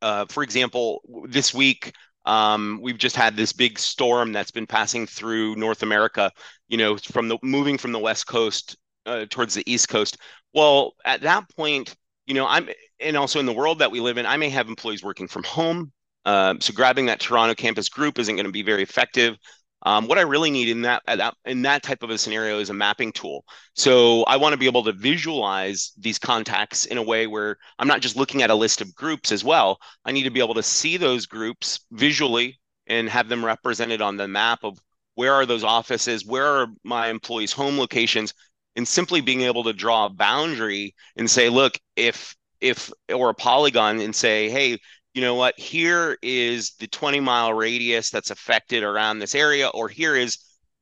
uh, 0.01 0.25
for 0.29 0.43
example, 0.43 1.01
this 1.27 1.53
week 1.53 1.93
um, 2.25 2.79
we've 2.81 2.97
just 2.97 3.15
had 3.15 3.35
this 3.35 3.53
big 3.53 3.79
storm 3.79 4.31
that's 4.31 4.51
been 4.51 4.67
passing 4.67 5.07
through 5.07 5.55
North 5.55 5.83
America. 5.83 6.31
You 6.67 6.77
know, 6.77 6.97
from 6.97 7.27
the 7.27 7.37
moving 7.41 7.77
from 7.77 7.91
the 7.91 7.99
west 7.99 8.27
coast 8.27 8.77
uh, 9.05 9.25
towards 9.29 9.53
the 9.53 9.63
east 9.71 9.89
coast. 9.89 10.17
Well, 10.53 10.93
at 11.05 11.21
that 11.21 11.49
point, 11.55 11.95
you 12.25 12.33
know, 12.33 12.47
I'm 12.47 12.69
and 12.99 13.17
also 13.17 13.39
in 13.39 13.45
the 13.45 13.53
world 13.53 13.79
that 13.79 13.91
we 13.91 13.99
live 13.99 14.17
in, 14.17 14.25
I 14.25 14.37
may 14.37 14.49
have 14.49 14.67
employees 14.67 15.03
working 15.03 15.27
from 15.27 15.43
home. 15.43 15.91
Uh, 16.23 16.55
so 16.59 16.71
grabbing 16.73 17.07
that 17.07 17.19
Toronto 17.19 17.55
campus 17.55 17.89
group 17.89 18.19
isn't 18.19 18.35
going 18.35 18.45
to 18.45 18.51
be 18.51 18.61
very 18.61 18.83
effective. 18.83 19.37
Um, 19.83 20.07
what 20.07 20.17
I 20.17 20.21
really 20.21 20.51
need 20.51 20.69
in 20.69 20.81
that, 20.81 21.01
that 21.07 21.33
in 21.45 21.63
that 21.63 21.83
type 21.83 22.03
of 22.03 22.09
a 22.09 22.17
scenario 22.17 22.59
is 22.59 22.69
a 22.69 22.73
mapping 22.73 23.11
tool. 23.11 23.43
So 23.75 24.23
I 24.23 24.37
want 24.37 24.53
to 24.53 24.59
be 24.59 24.67
able 24.67 24.83
to 24.83 24.93
visualize 24.93 25.91
these 25.97 26.19
contacts 26.19 26.85
in 26.85 26.97
a 26.97 27.03
way 27.03 27.27
where 27.27 27.57
I'm 27.79 27.87
not 27.87 28.01
just 28.01 28.15
looking 28.15 28.41
at 28.41 28.49
a 28.49 28.55
list 28.55 28.81
of 28.81 28.93
groups 28.93 29.31
as 29.31 29.43
well. 29.43 29.79
I 30.05 30.11
need 30.11 30.23
to 30.23 30.31
be 30.31 30.39
able 30.39 30.53
to 30.55 30.63
see 30.63 30.97
those 30.97 31.25
groups 31.25 31.79
visually 31.91 32.59
and 32.87 33.09
have 33.09 33.29
them 33.29 33.43
represented 33.43 34.01
on 34.01 34.17
the 34.17 34.27
map 34.27 34.59
of 34.63 34.79
where 35.15 35.33
are 35.33 35.45
those 35.45 35.63
offices, 35.63 36.25
where 36.25 36.45
are 36.45 36.67
my 36.83 37.07
employees' 37.07 37.51
home 37.51 37.77
locations, 37.77 38.33
and 38.75 38.87
simply 38.87 39.21
being 39.21 39.41
able 39.41 39.63
to 39.63 39.73
draw 39.73 40.05
a 40.05 40.09
boundary 40.09 40.95
and 41.17 41.29
say, 41.29 41.49
look, 41.49 41.77
if 41.95 42.35
if 42.61 42.91
or 43.13 43.29
a 43.29 43.33
polygon 43.33 43.99
and 43.99 44.15
say, 44.15 44.49
hey, 44.49 44.77
you 45.13 45.21
know 45.21 45.35
what, 45.35 45.59
here 45.59 46.17
is 46.21 46.71
the 46.79 46.87
20 46.87 47.19
mile 47.19 47.53
radius 47.53 48.09
that's 48.09 48.31
affected 48.31 48.83
around 48.83 49.19
this 49.19 49.35
area, 49.35 49.67
or 49.69 49.89
here 49.89 50.15
is 50.15 50.37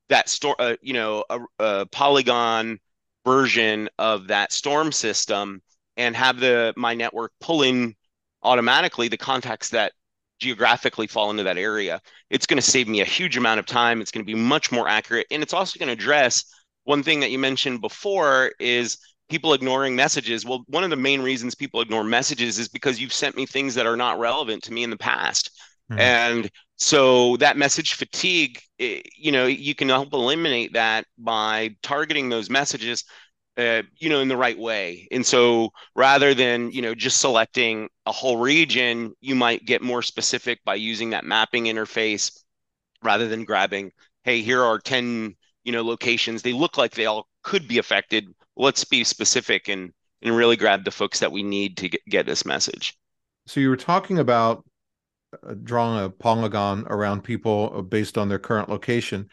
that 0.08 0.28
store, 0.28 0.56
uh, 0.58 0.76
you 0.82 0.92
know, 0.92 1.24
a, 1.30 1.40
a 1.58 1.86
polygon 1.86 2.78
version 3.24 3.88
of 3.98 4.28
that 4.28 4.52
storm 4.52 4.92
system, 4.92 5.60
and 5.96 6.14
have 6.14 6.38
the 6.38 6.72
my 6.76 6.94
network 6.94 7.32
pull 7.40 7.62
in 7.62 7.94
automatically 8.42 9.08
the 9.08 9.16
contacts 9.16 9.70
that 9.70 9.92
geographically 10.38 11.06
fall 11.06 11.30
into 11.30 11.42
that 11.42 11.58
area. 11.58 12.00
It's 12.30 12.46
going 12.46 12.56
to 12.56 12.62
save 12.62 12.88
me 12.88 13.00
a 13.00 13.04
huge 13.04 13.36
amount 13.36 13.60
of 13.60 13.66
time. 13.66 14.00
It's 14.00 14.10
going 14.10 14.24
to 14.24 14.32
be 14.32 14.38
much 14.38 14.70
more 14.70 14.88
accurate, 14.88 15.26
and 15.30 15.42
it's 15.42 15.54
also 15.54 15.78
going 15.78 15.88
to 15.88 15.92
address 15.92 16.44
one 16.84 17.02
thing 17.02 17.20
that 17.20 17.30
you 17.30 17.38
mentioned 17.38 17.80
before 17.80 18.52
is 18.58 18.98
people 19.30 19.54
ignoring 19.54 19.96
messages. 19.96 20.44
Well, 20.44 20.64
one 20.66 20.84
of 20.84 20.90
the 20.90 20.96
main 20.96 21.22
reasons 21.22 21.54
people 21.54 21.80
ignore 21.80 22.04
messages 22.04 22.58
is 22.58 22.68
because 22.68 23.00
you've 23.00 23.12
sent 23.12 23.36
me 23.36 23.46
things 23.46 23.74
that 23.76 23.86
are 23.86 23.96
not 23.96 24.18
relevant 24.18 24.64
to 24.64 24.72
me 24.72 24.82
in 24.82 24.90
the 24.90 24.96
past. 24.96 25.50
Mm-hmm. 25.90 26.00
And 26.00 26.50
so 26.76 27.36
that 27.38 27.56
message 27.56 27.94
fatigue, 27.94 28.60
it, 28.78 29.06
you 29.16 29.32
know, 29.32 29.46
you 29.46 29.74
can 29.74 29.88
help 29.88 30.12
eliminate 30.12 30.74
that 30.74 31.06
by 31.18 31.76
targeting 31.82 32.28
those 32.28 32.50
messages, 32.50 33.04
uh, 33.56 33.82
you 33.98 34.08
know, 34.08 34.20
in 34.20 34.28
the 34.28 34.36
right 34.36 34.58
way. 34.58 35.06
And 35.10 35.24
so 35.24 35.70
rather 35.94 36.34
than, 36.34 36.70
you 36.72 36.82
know, 36.82 36.94
just 36.94 37.20
selecting 37.20 37.88
a 38.06 38.12
whole 38.12 38.38
region, 38.38 39.12
you 39.20 39.34
might 39.34 39.64
get 39.64 39.82
more 39.82 40.02
specific 40.02 40.60
by 40.64 40.74
using 40.74 41.10
that 41.10 41.24
mapping 41.24 41.64
interface 41.64 42.32
rather 43.02 43.28
than 43.28 43.44
grabbing, 43.44 43.92
hey, 44.24 44.42
here 44.42 44.62
are 44.62 44.78
10, 44.78 45.34
you 45.64 45.72
know, 45.72 45.82
locations. 45.82 46.42
They 46.42 46.52
look 46.52 46.76
like 46.76 46.92
they 46.92 47.06
all 47.06 47.26
could 47.42 47.66
be 47.66 47.78
affected 47.78 48.26
let's 48.60 48.84
be 48.84 49.04
specific 49.04 49.68
and 49.68 49.92
and 50.22 50.36
really 50.36 50.56
grab 50.56 50.84
the 50.84 50.90
folks 50.90 51.20
that 51.20 51.32
we 51.32 51.42
need 51.42 51.78
to 51.78 51.88
get, 51.88 52.04
get 52.06 52.26
this 52.26 52.44
message. 52.44 52.96
So 53.46 53.58
you 53.58 53.70
were 53.70 53.76
talking 53.76 54.18
about 54.18 54.64
uh, 55.32 55.54
drawing 55.64 56.04
a 56.04 56.10
polygon 56.10 56.86
around 56.88 57.24
people 57.24 57.72
uh, 57.74 57.80
based 57.80 58.18
on 58.18 58.28
their 58.28 58.38
current 58.38 58.68
location. 58.68 59.30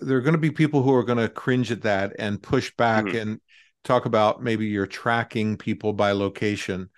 There 0.00 0.16
are 0.16 0.20
going 0.20 0.34
to 0.34 0.38
be 0.38 0.52
people 0.52 0.82
who 0.82 0.94
are 0.94 1.02
going 1.02 1.18
to 1.18 1.28
cringe 1.28 1.72
at 1.72 1.82
that 1.82 2.12
and 2.18 2.40
push 2.40 2.72
back 2.76 3.06
mm-hmm. 3.06 3.16
and 3.16 3.40
talk 3.82 4.06
about 4.06 4.42
maybe 4.42 4.66
you're 4.66 4.86
tracking 4.86 5.56
people 5.56 5.92
by 5.92 6.12
location. 6.12 6.90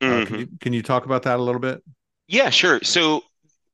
Mm-hmm. 0.00 0.12
Uh, 0.12 0.24
can, 0.24 0.26
mm-hmm. 0.26 0.40
you, 0.40 0.48
can 0.60 0.72
you 0.72 0.82
talk 0.82 1.06
about 1.06 1.22
that 1.22 1.38
a 1.38 1.42
little 1.42 1.60
bit? 1.60 1.82
Yeah, 2.26 2.50
sure. 2.50 2.80
So 2.82 3.22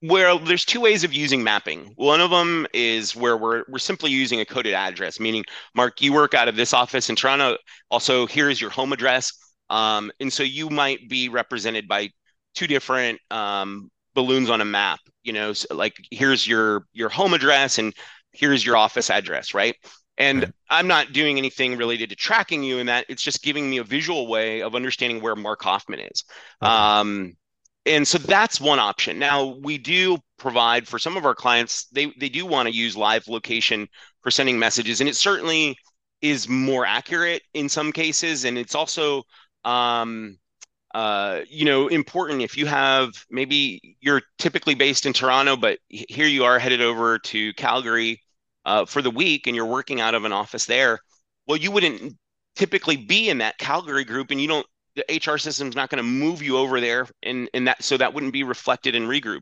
where 0.07 0.38
there's 0.38 0.67
two 0.67 0.81
ways 0.81 1.03
of 1.03 1.14
using 1.14 1.43
mapping. 1.43 1.93
One 1.97 2.21
of 2.21 2.31
them 2.31 2.67
is 2.75 3.17
where 3.17 3.38
we're 3.38 3.64
we're 3.69 3.79
simply 3.79 4.11
using 4.11 4.40
a 4.40 4.45
coded 4.45 4.75
address, 4.75 5.19
meaning 5.19 5.45
Mark, 5.75 6.03
you 6.03 6.12
work 6.12 6.35
out 6.35 6.47
of 6.47 6.57
this 6.57 6.75
office 6.75 7.09
in 7.09 7.17
Toronto. 7.17 7.57
Also, 7.90 8.27
here's 8.27 8.61
your 8.61 8.71
home 8.71 8.93
address, 8.93 9.33
um, 9.71 10.12
and 10.21 10.31
so 10.31 10.43
you 10.43 10.69
might 10.69 11.09
be 11.09 11.31
represented 11.31 11.88
by 11.88 12.11
two 12.55 12.67
different 12.67 13.19
um, 13.31 13.90
balloons 14.14 14.51
on 14.51 14.61
a 14.61 14.64
map. 14.64 15.01
You 15.23 15.33
know, 15.33 15.55
so 15.55 15.75
like 15.75 15.97
here's 16.11 16.47
your 16.47 16.85
your 16.93 17.09
home 17.09 17.33
address 17.33 17.79
and 17.79 17.95
here's 18.33 18.64
your 18.64 18.77
office 18.77 19.11
address, 19.11 19.55
right? 19.55 19.75
And. 20.19 20.53
I'm 20.71 20.88
not 20.88 21.12
doing 21.12 21.38
anything 21.38 21.77
related 21.77 22.11
to 22.11 22.17
tracking 22.17 22.64
you 22.64 22.79
in 22.79 22.87
that. 22.87 23.05
It's 23.09 23.23
just 23.23 23.45
giving 23.45 23.71
me 23.71 23.79
a 23.79 23.85
visual 23.85 24.27
way 24.27 24.61
of 24.61 24.75
understanding 24.75 25.23
where 25.23 25.37
Mark 25.37 25.62
Hoffman 25.62 26.01
is. 26.01 26.25
Um, 26.62 27.37
and 27.87 28.07
so 28.07 28.18
that's 28.18 28.61
one 28.61 28.79
option. 28.79 29.18
Now 29.18 29.57
we 29.62 29.79
do 29.79 30.18
provide 30.38 30.88
for 30.88 30.99
some 30.99 31.16
of 31.16 31.25
our 31.25 31.35
clients, 31.35 31.87
they 31.87 32.12
they 32.18 32.29
do 32.29 32.47
want 32.47 32.68
to 32.68 32.75
use 32.75 32.97
live 32.97 33.29
location 33.29 33.88
for 34.23 34.31
sending 34.31 34.59
messages, 34.59 35.01
and 35.01 35.09
it 35.09 35.16
certainly 35.16 35.77
is 36.23 36.49
more 36.49 36.87
accurate 36.87 37.42
in 37.53 37.68
some 37.68 37.92
cases, 37.92 38.44
and 38.44 38.57
it's 38.57 38.75
also 38.75 39.23
um, 39.64 40.38
uh, 40.94 41.40
you 41.49 41.64
know 41.64 41.88
important 41.88 42.42
if 42.42 42.57
you 42.57 42.66
have 42.66 43.11
maybe 43.31 43.97
you're 44.01 44.23
typically 44.38 44.75
based 44.75 45.07
in 45.07 45.12
Toronto, 45.12 45.57
but 45.57 45.79
here 45.88 46.27
you 46.27 46.44
are 46.44 46.59
headed 46.59 46.81
over 46.81 47.18
to 47.18 47.53
Calgary 47.55 48.20
uh, 48.64 48.85
for 48.87 49.03
the 49.03 49.11
week, 49.11 49.47
and 49.47 49.55
you're 49.57 49.66
working 49.66 50.01
out 50.01 50.14
of 50.14 50.25
an 50.25 50.33
office 50.33 50.66
there. 50.66 50.99
Well, 51.47 51.59
you 51.59 51.70
wouldn't 51.70 52.16
typically 52.57 52.97
be 52.97 53.29
in 53.29 53.38
that 53.38 53.59
Calgary 53.59 54.05
group, 54.05 54.31
and 54.31 54.40
you 54.40 54.49
don't 54.49 54.66
the 54.96 55.04
HR 55.11 55.38
system 55.38 55.68
is 55.68 55.74
not 55.74 55.90
going 55.90 55.98
to 55.98 56.09
move 56.09 56.42
you 56.42 56.57
over 56.57 56.80
there, 56.80 57.07
and 57.22 57.48
and 57.54 57.66
that 57.68 57.83
so 57.83 57.96
that 57.96 58.14
wouldn't 58.14 58.33
be 58.33 58.42
reflected 58.42 58.94
in 58.94 59.04
regroup. 59.04 59.40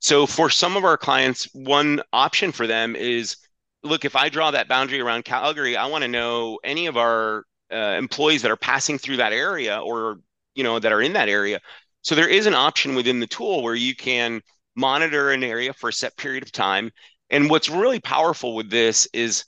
So 0.00 0.26
for 0.26 0.50
some 0.50 0.76
of 0.76 0.84
our 0.84 0.96
clients, 0.96 1.48
one 1.52 2.02
option 2.12 2.52
for 2.52 2.66
them 2.66 2.94
is, 2.96 3.36
look, 3.82 4.04
if 4.04 4.14
I 4.14 4.28
draw 4.28 4.50
that 4.50 4.68
boundary 4.68 5.00
around 5.00 5.24
Calgary, 5.24 5.76
I 5.76 5.86
want 5.86 6.02
to 6.02 6.08
know 6.08 6.58
any 6.64 6.86
of 6.86 6.96
our 6.96 7.44
uh, 7.72 7.76
employees 7.76 8.42
that 8.42 8.50
are 8.50 8.56
passing 8.56 8.98
through 8.98 9.16
that 9.16 9.32
area 9.32 9.80
or 9.80 10.18
you 10.54 10.64
know 10.64 10.78
that 10.78 10.92
are 10.92 11.02
in 11.02 11.12
that 11.14 11.28
area. 11.28 11.60
So 12.02 12.14
there 12.14 12.28
is 12.28 12.46
an 12.46 12.54
option 12.54 12.94
within 12.94 13.20
the 13.20 13.26
tool 13.26 13.62
where 13.62 13.74
you 13.74 13.94
can 13.94 14.40
monitor 14.76 15.30
an 15.30 15.42
area 15.42 15.72
for 15.72 15.88
a 15.88 15.92
set 15.92 16.16
period 16.16 16.42
of 16.42 16.52
time. 16.52 16.90
And 17.30 17.50
what's 17.50 17.68
really 17.68 17.98
powerful 18.00 18.54
with 18.54 18.70
this 18.70 19.08
is 19.12 19.44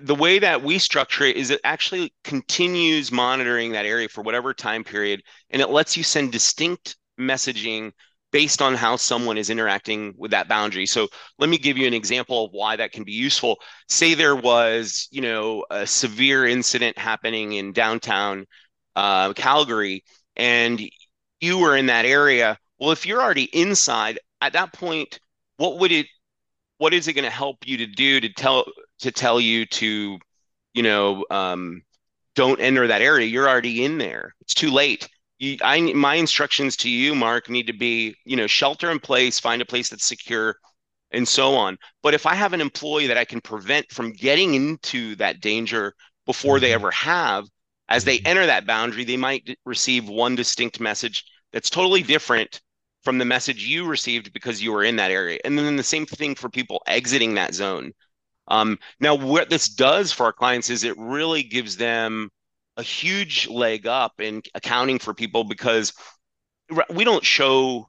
the 0.00 0.14
way 0.14 0.38
that 0.38 0.62
we 0.62 0.78
structure 0.78 1.24
it 1.24 1.36
is 1.36 1.50
it 1.50 1.60
actually 1.64 2.12
continues 2.24 3.12
monitoring 3.12 3.72
that 3.72 3.86
area 3.86 4.08
for 4.08 4.22
whatever 4.22 4.54
time 4.54 4.82
period 4.82 5.22
and 5.50 5.60
it 5.60 5.68
lets 5.68 5.96
you 5.96 6.02
send 6.02 6.32
distinct 6.32 6.96
messaging 7.20 7.92
based 8.32 8.60
on 8.60 8.74
how 8.74 8.96
someone 8.96 9.38
is 9.38 9.50
interacting 9.50 10.12
with 10.16 10.30
that 10.30 10.48
boundary. 10.48 10.86
So 10.86 11.08
let 11.38 11.48
me 11.48 11.58
give 11.58 11.78
you 11.78 11.86
an 11.86 11.94
example 11.94 12.44
of 12.44 12.52
why 12.52 12.76
that 12.76 12.92
can 12.92 13.04
be 13.04 13.12
useful. 13.12 13.56
Say 13.88 14.14
there 14.14 14.36
was 14.36 15.08
you 15.10 15.20
know 15.20 15.64
a 15.70 15.86
severe 15.86 16.46
incident 16.46 16.98
happening 16.98 17.52
in 17.52 17.72
downtown 17.72 18.46
uh, 18.94 19.32
calgary 19.34 20.04
and 20.36 20.80
you 21.40 21.58
were 21.58 21.76
in 21.76 21.86
that 21.86 22.04
area. 22.06 22.58
Well 22.78 22.92
if 22.92 23.06
you're 23.06 23.22
already 23.22 23.44
inside 23.44 24.18
at 24.40 24.54
that 24.54 24.72
point 24.72 25.20
what 25.58 25.78
would 25.78 25.92
it 25.92 26.06
what 26.78 26.92
is 26.92 27.08
it 27.08 27.14
going 27.14 27.24
to 27.24 27.30
help 27.30 27.66
you 27.66 27.78
to 27.78 27.86
do 27.86 28.20
to 28.20 28.28
tell 28.32 28.64
to 29.00 29.10
tell 29.10 29.40
you 29.40 29.66
to, 29.66 30.18
you 30.74 30.82
know, 30.82 31.24
um, 31.30 31.82
don't 32.34 32.60
enter 32.60 32.86
that 32.86 33.02
area. 33.02 33.26
You're 33.26 33.48
already 33.48 33.84
in 33.84 33.98
there. 33.98 34.34
It's 34.40 34.54
too 34.54 34.70
late. 34.70 35.08
You, 35.38 35.56
I 35.62 35.80
my 35.80 36.14
instructions 36.14 36.76
to 36.78 36.90
you, 36.90 37.14
Mark, 37.14 37.50
need 37.50 37.66
to 37.66 37.72
be, 37.72 38.14
you 38.24 38.36
know, 38.36 38.46
shelter 38.46 38.90
in 38.90 39.00
place, 39.00 39.38
find 39.38 39.60
a 39.60 39.66
place 39.66 39.88
that's 39.88 40.06
secure, 40.06 40.56
and 41.10 41.26
so 41.26 41.54
on. 41.54 41.76
But 42.02 42.14
if 42.14 42.26
I 42.26 42.34
have 42.34 42.52
an 42.52 42.60
employee 42.60 43.06
that 43.08 43.18
I 43.18 43.24
can 43.24 43.40
prevent 43.40 43.90
from 43.90 44.12
getting 44.12 44.54
into 44.54 45.16
that 45.16 45.40
danger 45.40 45.94
before 46.24 46.60
they 46.60 46.68
mm-hmm. 46.68 46.74
ever 46.74 46.90
have, 46.92 47.46
as 47.88 48.04
they 48.04 48.18
mm-hmm. 48.18 48.26
enter 48.28 48.46
that 48.46 48.66
boundary, 48.66 49.04
they 49.04 49.16
might 49.16 49.56
receive 49.64 50.08
one 50.08 50.34
distinct 50.34 50.80
message 50.80 51.24
that's 51.52 51.70
totally 51.70 52.02
different 52.02 52.60
from 53.02 53.18
the 53.18 53.24
message 53.24 53.64
you 53.64 53.86
received 53.86 54.32
because 54.32 54.60
you 54.60 54.72
were 54.72 54.82
in 54.82 54.96
that 54.96 55.12
area. 55.12 55.38
And 55.44 55.56
then 55.56 55.76
the 55.76 55.82
same 55.82 56.06
thing 56.06 56.34
for 56.34 56.48
people 56.48 56.82
exiting 56.86 57.34
that 57.34 57.54
zone. 57.54 57.92
Um, 58.48 58.78
now, 59.00 59.14
what 59.14 59.50
this 59.50 59.68
does 59.68 60.12
for 60.12 60.24
our 60.24 60.32
clients 60.32 60.70
is 60.70 60.84
it 60.84 60.96
really 60.98 61.42
gives 61.42 61.76
them 61.76 62.30
a 62.76 62.82
huge 62.82 63.48
leg 63.48 63.86
up 63.86 64.20
in 64.20 64.42
accounting 64.54 64.98
for 64.98 65.14
people 65.14 65.44
because 65.44 65.92
we 66.90 67.04
don't 67.04 67.24
show 67.24 67.88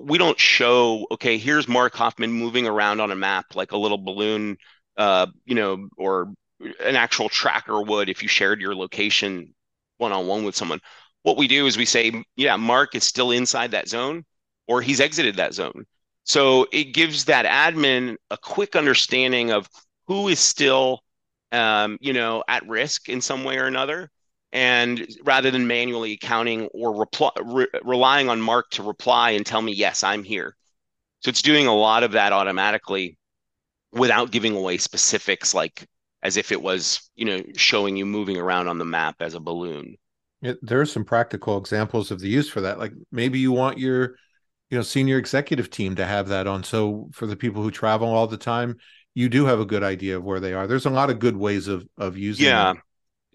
we 0.00 0.16
don't 0.16 0.40
show 0.40 1.06
okay 1.10 1.36
here's 1.36 1.68
mark 1.68 1.94
hoffman 1.94 2.32
moving 2.32 2.66
around 2.66 2.98
on 3.00 3.10
a 3.10 3.16
map 3.16 3.44
like 3.54 3.72
a 3.72 3.76
little 3.76 3.98
balloon 3.98 4.56
uh, 4.96 5.26
you 5.44 5.54
know 5.54 5.86
or 5.98 6.32
an 6.80 6.96
actual 6.96 7.28
tracker 7.28 7.82
would 7.82 8.08
if 8.08 8.22
you 8.22 8.28
shared 8.28 8.58
your 8.58 8.74
location 8.74 9.52
one-on-one 9.98 10.44
with 10.44 10.56
someone 10.56 10.80
what 11.26 11.36
we 11.36 11.48
do 11.48 11.66
is 11.66 11.76
we 11.76 11.86
say, 11.86 12.22
yeah, 12.36 12.54
Mark 12.54 12.94
is 12.94 13.02
still 13.02 13.32
inside 13.32 13.72
that 13.72 13.88
zone 13.88 14.24
or 14.68 14.80
he's 14.80 15.00
exited 15.00 15.34
that 15.36 15.54
zone. 15.54 15.84
So 16.26 16.66
it 16.72 16.92
gives 16.92 17.26
that 17.26 17.46
admin 17.46 18.16
a 18.30 18.36
quick 18.36 18.74
understanding 18.74 19.52
of 19.52 19.68
who 20.08 20.26
is 20.26 20.40
still, 20.40 21.00
um, 21.52 21.98
you 22.00 22.12
know, 22.12 22.42
at 22.48 22.66
risk 22.68 23.08
in 23.08 23.20
some 23.20 23.44
way 23.44 23.58
or 23.58 23.66
another. 23.66 24.10
And 24.52 25.06
rather 25.24 25.52
than 25.52 25.68
manually 25.68 26.16
counting 26.16 26.66
or 26.74 27.06
re- 27.44 27.66
relying 27.84 28.28
on 28.28 28.40
Mark 28.40 28.70
to 28.70 28.82
reply 28.82 29.30
and 29.30 29.46
tell 29.46 29.62
me, 29.62 29.72
yes, 29.72 30.02
I'm 30.02 30.24
here. 30.24 30.56
So 31.20 31.28
it's 31.28 31.42
doing 31.42 31.68
a 31.68 31.74
lot 31.74 32.02
of 32.02 32.12
that 32.12 32.32
automatically 32.32 33.18
without 33.92 34.32
giving 34.32 34.56
away 34.56 34.78
specifics 34.78 35.54
like 35.54 35.86
as 36.22 36.36
if 36.36 36.50
it 36.50 36.60
was, 36.60 37.08
you 37.14 37.24
know, 37.24 37.40
showing 37.54 37.96
you 37.96 38.04
moving 38.04 38.36
around 38.36 38.66
on 38.66 38.78
the 38.78 38.84
map 38.84 39.16
as 39.20 39.34
a 39.34 39.40
balloon. 39.40 39.96
It, 40.42 40.58
there 40.60 40.80
are 40.80 40.86
some 40.86 41.04
practical 41.04 41.56
examples 41.56 42.10
of 42.10 42.18
the 42.18 42.28
use 42.28 42.48
for 42.48 42.62
that. 42.62 42.80
Like 42.80 42.92
maybe 43.12 43.38
you 43.38 43.52
want 43.52 43.78
your 43.78 44.16
you 44.70 44.76
know 44.76 44.82
senior 44.82 45.18
executive 45.18 45.70
team 45.70 45.94
to 45.96 46.06
have 46.06 46.28
that 46.28 46.46
on. 46.46 46.64
So 46.64 47.08
for 47.12 47.26
the 47.26 47.36
people 47.36 47.62
who 47.62 47.70
travel 47.70 48.08
all 48.08 48.26
the 48.26 48.36
time 48.36 48.76
you 49.16 49.30
do 49.30 49.46
have 49.46 49.58
a 49.58 49.64
good 49.64 49.82
idea 49.82 50.18
of 50.18 50.24
where 50.24 50.40
they 50.40 50.52
are. 50.52 50.66
There's 50.66 50.84
a 50.84 50.90
lot 50.90 51.08
of 51.08 51.18
good 51.18 51.36
ways 51.36 51.66
of 51.66 51.88
of 51.96 52.16
using 52.18 52.46
yeah. 52.46 52.66
them. 52.66 52.82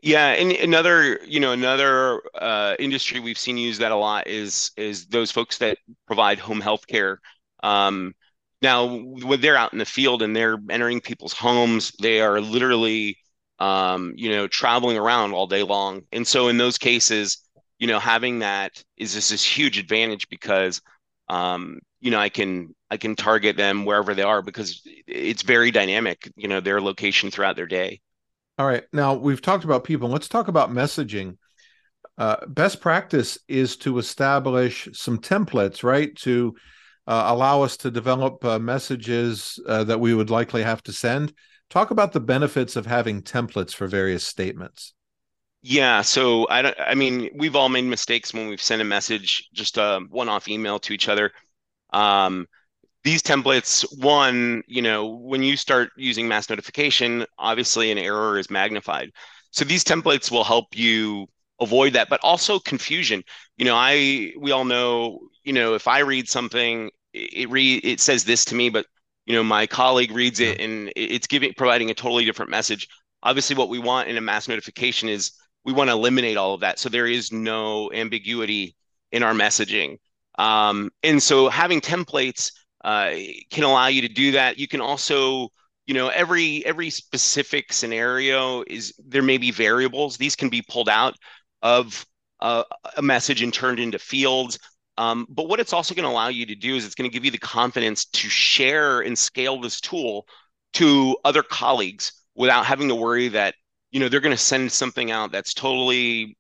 yeah 0.03 0.27
and 0.27 0.51
another 0.51 1.19
you 1.25 1.39
know 1.39 1.51
another 1.51 2.21
uh, 2.35 2.75
industry 2.79 3.19
we've 3.19 3.37
seen 3.37 3.57
use 3.57 3.79
that 3.79 3.91
a 3.91 3.95
lot 3.95 4.27
is 4.27 4.71
is 4.77 5.07
those 5.07 5.31
folks 5.31 5.57
that 5.57 5.79
provide 6.05 6.39
home 6.39 6.61
health 6.61 6.85
care. 6.87 7.19
Um, 7.63 8.13
now 8.61 8.95
when 8.95 9.41
they're 9.41 9.57
out 9.57 9.73
in 9.73 9.79
the 9.79 9.85
field 9.85 10.21
and 10.21 10.35
they're 10.35 10.57
entering 10.69 11.01
people's 11.01 11.33
homes 11.33 11.91
they 11.99 12.21
are 12.21 12.39
literally 12.39 13.17
um, 13.57 14.13
you 14.15 14.29
know 14.29 14.47
traveling 14.47 14.97
around 14.97 15.33
all 15.33 15.47
day 15.47 15.63
long. 15.63 16.03
And 16.11 16.25
so 16.27 16.47
in 16.47 16.57
those 16.57 16.77
cases 16.77 17.39
you 17.79 17.87
know 17.87 17.97
having 17.97 18.39
that 18.39 18.83
is 18.97 19.13
just 19.15 19.31
this 19.31 19.43
huge 19.43 19.79
advantage 19.79 20.29
because 20.29 20.79
um, 21.31 21.79
you 22.01 22.11
know, 22.11 22.19
I 22.19 22.29
can 22.29 22.75
I 22.89 22.97
can 22.97 23.15
target 23.15 23.55
them 23.55 23.85
wherever 23.85 24.13
they 24.13 24.21
are 24.21 24.41
because 24.41 24.81
it's 25.07 25.43
very 25.43 25.71
dynamic. 25.71 26.29
You 26.35 26.49
know, 26.49 26.59
their 26.59 26.81
location 26.81 27.31
throughout 27.31 27.55
their 27.55 27.67
day. 27.67 28.01
All 28.57 28.67
right, 28.67 28.83
now 28.91 29.13
we've 29.13 29.41
talked 29.41 29.63
about 29.63 29.85
people. 29.85 30.09
Let's 30.09 30.27
talk 30.27 30.49
about 30.49 30.71
messaging. 30.71 31.37
Uh, 32.17 32.45
best 32.47 32.81
practice 32.81 33.39
is 33.47 33.77
to 33.77 33.97
establish 33.97 34.89
some 34.91 35.19
templates, 35.19 35.83
right? 35.83 36.13
To 36.17 36.53
uh, 37.07 37.23
allow 37.27 37.61
us 37.63 37.77
to 37.77 37.89
develop 37.89 38.43
uh, 38.43 38.59
messages 38.59 39.57
uh, 39.67 39.85
that 39.85 40.01
we 40.01 40.13
would 40.13 40.29
likely 40.29 40.63
have 40.63 40.83
to 40.83 40.91
send. 40.91 41.33
Talk 41.69 41.91
about 41.91 42.11
the 42.11 42.19
benefits 42.19 42.75
of 42.75 42.85
having 42.85 43.21
templates 43.21 43.73
for 43.73 43.87
various 43.87 44.25
statements. 44.25 44.93
Yeah, 45.63 46.01
so 46.01 46.47
I 46.49 46.61
don't, 46.63 46.75
I 46.79 46.95
mean, 46.95 47.29
we've 47.35 47.55
all 47.55 47.69
made 47.69 47.83
mistakes 47.83 48.33
when 48.33 48.47
we've 48.47 48.61
sent 48.61 48.81
a 48.81 48.85
message, 48.85 49.47
just 49.53 49.77
a 49.77 49.99
one-off 50.09 50.47
email 50.47 50.79
to 50.79 50.93
each 50.93 51.07
other. 51.07 51.31
Um, 51.93 52.47
these 53.03 53.23
templates, 53.23 53.85
one, 53.99 54.63
you 54.67 54.81
know, 54.81 55.07
when 55.07 55.43
you 55.43 55.57
start 55.57 55.91
using 55.97 56.27
mass 56.27 56.49
notification, 56.49 57.25
obviously 57.39 57.91
an 57.91 57.97
error 57.99 58.39
is 58.39 58.49
magnified. 58.51 59.11
So 59.51 59.65
these 59.65 59.83
templates 59.83 60.31
will 60.31 60.43
help 60.45 60.67
you 60.75 61.27
avoid 61.61 61.93
that, 61.93 62.09
but 62.09 62.21
also 62.23 62.59
confusion. 62.59 63.23
You 63.57 63.65
know, 63.65 63.75
I 63.75 64.33
we 64.39 64.51
all 64.51 64.65
know, 64.65 65.19
you 65.43 65.53
know, 65.53 65.75
if 65.75 65.87
I 65.87 65.99
read 65.99 66.29
something, 66.29 66.91
it 67.13 67.49
read 67.49 67.85
it 67.85 67.99
says 68.01 68.25
this 68.25 68.45
to 68.45 68.55
me, 68.55 68.69
but 68.69 68.85
you 69.25 69.35
know, 69.35 69.43
my 69.43 69.67
colleague 69.67 70.11
reads 70.11 70.39
it 70.39 70.59
and 70.59 70.91
it's 70.95 71.27
giving 71.27 71.53
providing 71.55 71.91
a 71.91 71.93
totally 71.95 72.25
different 72.25 72.51
message. 72.51 72.87
Obviously, 73.23 73.55
what 73.55 73.69
we 73.69 73.79
want 73.79 74.09
in 74.09 74.17
a 74.17 74.21
mass 74.21 74.47
notification 74.47 75.09
is 75.09 75.31
we 75.63 75.73
want 75.73 75.89
to 75.89 75.93
eliminate 75.93 76.37
all 76.37 76.53
of 76.53 76.61
that. 76.61 76.79
So 76.79 76.89
there 76.89 77.07
is 77.07 77.31
no 77.31 77.91
ambiguity 77.91 78.75
in 79.11 79.23
our 79.23 79.33
messaging. 79.33 79.97
Um, 80.37 80.89
and 81.03 81.21
so 81.21 81.49
having 81.49 81.81
templates 81.81 82.51
uh, 82.83 83.11
can 83.51 83.63
allow 83.63 83.87
you 83.87 84.01
to 84.01 84.07
do 84.07 84.31
that. 84.31 84.57
You 84.57 84.67
can 84.67 84.81
also 84.81 85.49
you 85.87 85.93
know 85.93 86.09
every 86.09 86.65
every 86.65 86.89
specific 86.89 87.73
scenario 87.73 88.63
is 88.67 88.93
there 89.05 89.21
may 89.21 89.37
be 89.37 89.51
variables. 89.51 90.17
These 90.17 90.35
can 90.35 90.49
be 90.49 90.61
pulled 90.61 90.89
out 90.89 91.15
of 91.61 92.05
uh, 92.39 92.63
a 92.97 93.01
message 93.01 93.41
and 93.41 93.53
turned 93.53 93.79
into 93.79 93.99
fields. 93.99 94.57
Um, 94.97 95.25
but 95.29 95.47
what 95.47 95.59
it's 95.59 95.73
also 95.73 95.95
going 95.95 96.07
to 96.07 96.11
allow 96.11 96.27
you 96.27 96.45
to 96.45 96.55
do 96.55 96.75
is 96.75 96.85
it's 96.85 96.95
going 96.95 97.09
to 97.09 97.13
give 97.13 97.23
you 97.23 97.31
the 97.31 97.37
confidence 97.37 98.05
to 98.05 98.29
share 98.29 99.01
and 99.01 99.17
scale 99.17 99.59
this 99.59 99.79
tool 99.79 100.25
to 100.73 101.17
other 101.23 101.43
colleagues 101.43 102.13
without 102.35 102.65
having 102.65 102.87
to 102.89 102.95
worry 102.95 103.27
that 103.29 103.55
you 103.91 103.99
know 103.99 104.09
they're 104.09 104.19
going 104.19 104.35
to 104.35 104.41
send 104.41 104.71
something 104.71 105.11
out 105.11 105.31
that's 105.31 105.53
totally 105.53 106.37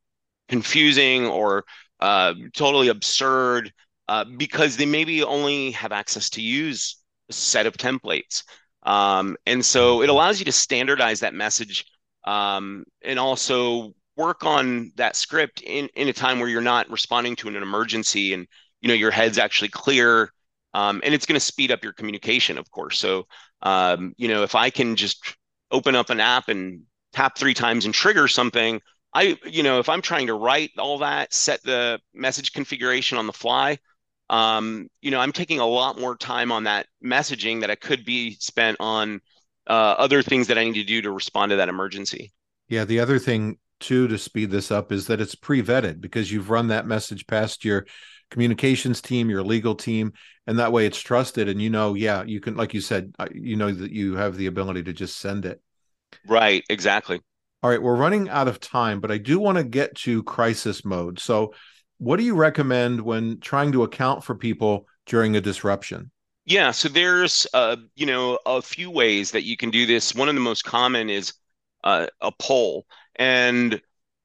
confusing 0.47 1.25
or 1.25 1.63
uh, 1.99 2.33
totally 2.53 2.89
absurd 2.89 3.71
uh, 4.07 4.25
because 4.37 4.75
they 4.75 4.85
maybe 4.85 5.23
only 5.23 5.71
have 5.71 5.91
access 5.91 6.29
to 6.31 6.41
use 6.41 6.97
a 7.29 7.33
set 7.33 7.65
of 7.65 7.77
templates. 7.77 8.43
Um, 8.83 9.37
and 9.45 9.63
so 9.63 10.01
it 10.01 10.09
allows 10.09 10.39
you 10.39 10.45
to 10.45 10.51
standardize 10.51 11.19
that 11.19 11.33
message 11.33 11.85
um, 12.25 12.83
and 13.03 13.19
also 13.19 13.93
work 14.17 14.43
on 14.43 14.91
that 14.95 15.15
script 15.15 15.61
in, 15.61 15.87
in 15.95 16.07
a 16.07 16.13
time 16.13 16.39
where 16.39 16.49
you're 16.49 16.61
not 16.61 16.89
responding 16.89 17.35
to 17.37 17.47
an 17.47 17.55
emergency 17.55 18.33
and 18.33 18.47
you 18.81 18.87
know 18.87 18.93
your 18.93 19.11
head's 19.11 19.37
actually 19.37 19.69
clear 19.69 20.31
um, 20.73 21.01
and 21.05 21.13
it's 21.13 21.25
going 21.25 21.39
to 21.39 21.45
speed 21.45 21.71
up 21.71 21.83
your 21.83 21.93
communication 21.93 22.57
of 22.57 22.69
course. 22.71 22.99
So 22.99 23.27
um, 23.61 24.13
you 24.17 24.27
know 24.27 24.43
if 24.43 24.55
i 24.55 24.69
can 24.69 24.95
just 24.95 25.37
open 25.69 25.95
up 25.95 26.09
an 26.09 26.19
app 26.19 26.49
and 26.49 26.81
tap 27.13 27.37
three 27.37 27.53
times 27.53 27.85
and 27.85 27.93
trigger 27.93 28.27
something, 28.27 28.81
I, 29.13 29.37
you 29.45 29.63
know, 29.63 29.79
if 29.79 29.89
I'm 29.89 30.01
trying 30.01 30.27
to 30.27 30.33
write 30.33 30.71
all 30.77 30.99
that, 30.99 31.33
set 31.33 31.61
the 31.63 31.99
message 32.13 32.53
configuration 32.53 33.17
on 33.17 33.27
the 33.27 33.33
fly, 33.33 33.77
um, 34.29 34.87
you 35.01 35.11
know, 35.11 35.19
I'm 35.19 35.33
taking 35.33 35.59
a 35.59 35.65
lot 35.65 35.99
more 35.99 36.15
time 36.15 36.51
on 36.51 36.63
that 36.63 36.87
messaging 37.03 37.61
that 37.61 37.69
I 37.69 37.75
could 37.75 38.05
be 38.05 38.37
spent 38.39 38.77
on 38.79 39.19
uh, 39.67 39.95
other 39.97 40.21
things 40.21 40.47
that 40.47 40.57
I 40.57 40.63
need 40.63 40.75
to 40.75 40.83
do 40.83 41.01
to 41.01 41.11
respond 41.11 41.49
to 41.49 41.57
that 41.57 41.69
emergency. 41.69 42.31
Yeah. 42.69 42.85
The 42.85 43.01
other 43.01 43.19
thing 43.19 43.57
too 43.81 44.07
to 44.07 44.17
speed 44.17 44.51
this 44.51 44.71
up 44.71 44.91
is 44.91 45.07
that 45.07 45.19
it's 45.19 45.35
pre-vetted 45.35 45.99
because 45.99 46.31
you've 46.31 46.49
run 46.49 46.67
that 46.67 46.87
message 46.87 47.27
past 47.27 47.65
your 47.65 47.85
communications 48.29 49.01
team, 49.01 49.29
your 49.29 49.43
legal 49.43 49.75
team, 49.75 50.13
and 50.47 50.57
that 50.59 50.71
way 50.71 50.85
it's 50.85 50.99
trusted. 50.99 51.49
And 51.49 51.61
you 51.61 51.69
know, 51.69 51.93
yeah, 51.93 52.23
you 52.23 52.39
can, 52.39 52.55
like 52.55 52.73
you 52.73 52.79
said, 52.79 53.13
uh, 53.19 53.27
you 53.33 53.57
know 53.57 53.71
that 53.71 53.91
you 53.91 54.15
have 54.15 54.37
the 54.37 54.47
ability 54.47 54.83
to 54.83 54.93
just 54.93 55.17
send 55.17 55.45
it. 55.45 55.61
Right, 56.27 56.63
exactly. 56.69 57.21
All 57.63 57.69
right, 57.69 57.81
we're 57.81 57.95
running 57.95 58.29
out 58.29 58.47
of 58.47 58.59
time, 58.59 58.99
but 58.99 59.11
I 59.11 59.17
do 59.17 59.39
want 59.39 59.57
to 59.57 59.63
get 59.63 59.95
to 59.97 60.23
crisis 60.23 60.83
mode. 60.83 61.19
So, 61.19 61.53
what 61.99 62.17
do 62.17 62.23
you 62.23 62.33
recommend 62.33 63.01
when 63.01 63.39
trying 63.39 63.71
to 63.73 63.83
account 63.83 64.23
for 64.23 64.33
people 64.33 64.87
during 65.05 65.35
a 65.35 65.41
disruption? 65.41 66.11
Yeah, 66.45 66.71
so 66.71 66.89
there's 66.89 67.45
uh, 67.53 67.77
you 67.95 68.07
know 68.07 68.39
a 68.45 68.61
few 68.61 68.89
ways 68.89 69.31
that 69.31 69.43
you 69.43 69.55
can 69.55 69.69
do 69.69 69.85
this. 69.85 70.15
One 70.15 70.27
of 70.27 70.35
the 70.35 70.41
most 70.41 70.63
common 70.63 71.09
is 71.09 71.33
uh, 71.83 72.07
a 72.19 72.31
poll, 72.31 72.85
and 73.15 73.79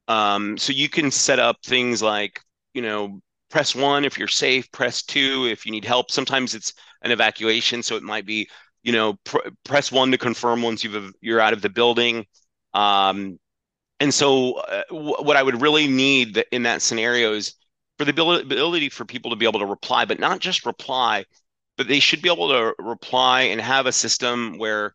um, 0.09 0.57
so 0.57 0.73
you 0.73 0.89
can 0.89 1.11
set 1.11 1.39
up 1.39 1.59
things 1.63 2.03
like 2.03 2.41
you 2.73 2.81
know 2.81 3.21
press 3.51 3.75
one 3.75 4.05
if 4.05 4.19
you're 4.19 4.29
safe, 4.29 4.71
press 4.73 5.03
two 5.03 5.47
if 5.51 5.67
you 5.67 5.73
need 5.73 5.85
help. 5.85 6.11
Sometimes 6.11 6.55
it's 6.55 6.73
an 7.03 7.11
evacuation, 7.11 7.83
so 7.83 7.97
it 7.97 8.03
might 8.03 8.27
be 8.27 8.49
you 8.87 8.93
know, 8.93 9.15
pr- 9.25 9.49
press 9.65 9.91
one 9.91 10.13
to 10.13 10.19
confirm 10.19 10.63
once 10.63 10.85
you've 10.85 11.13
you're 11.21 11.41
out 11.41 11.53
of 11.53 11.61
the 11.61 11.69
building. 11.69 12.25
Um, 12.73 13.39
and 13.99 14.15
so, 14.15 14.55
uh, 14.55 14.85
w- 14.91 15.17
what 15.23 15.37
I 15.37 15.43
would 15.43 15.61
really 15.61 15.89
need 15.89 16.45
in 16.53 16.63
that 16.63 16.83
scenario 16.83 17.33
is 17.35 17.55
for 17.99 18.05
the 18.05 18.13
ability 18.13 18.89
for 18.91 19.05
people 19.05 19.33
to 19.33 19.37
be 19.37 19.45
able 19.47 19.59
to 19.59 19.67
reply, 19.67 20.05
but 20.05 20.21
not 20.21 20.39
just 20.39 20.65
reply, 20.65 21.25
but 21.77 21.89
they 21.89 21.99
should 21.99 22.23
be 22.23 22.31
able 22.31 22.49
to 22.51 22.75
reply 22.79 23.43
and 23.43 23.61
have 23.61 23.87
a 23.87 23.93
system 23.93 24.57
where 24.57 24.95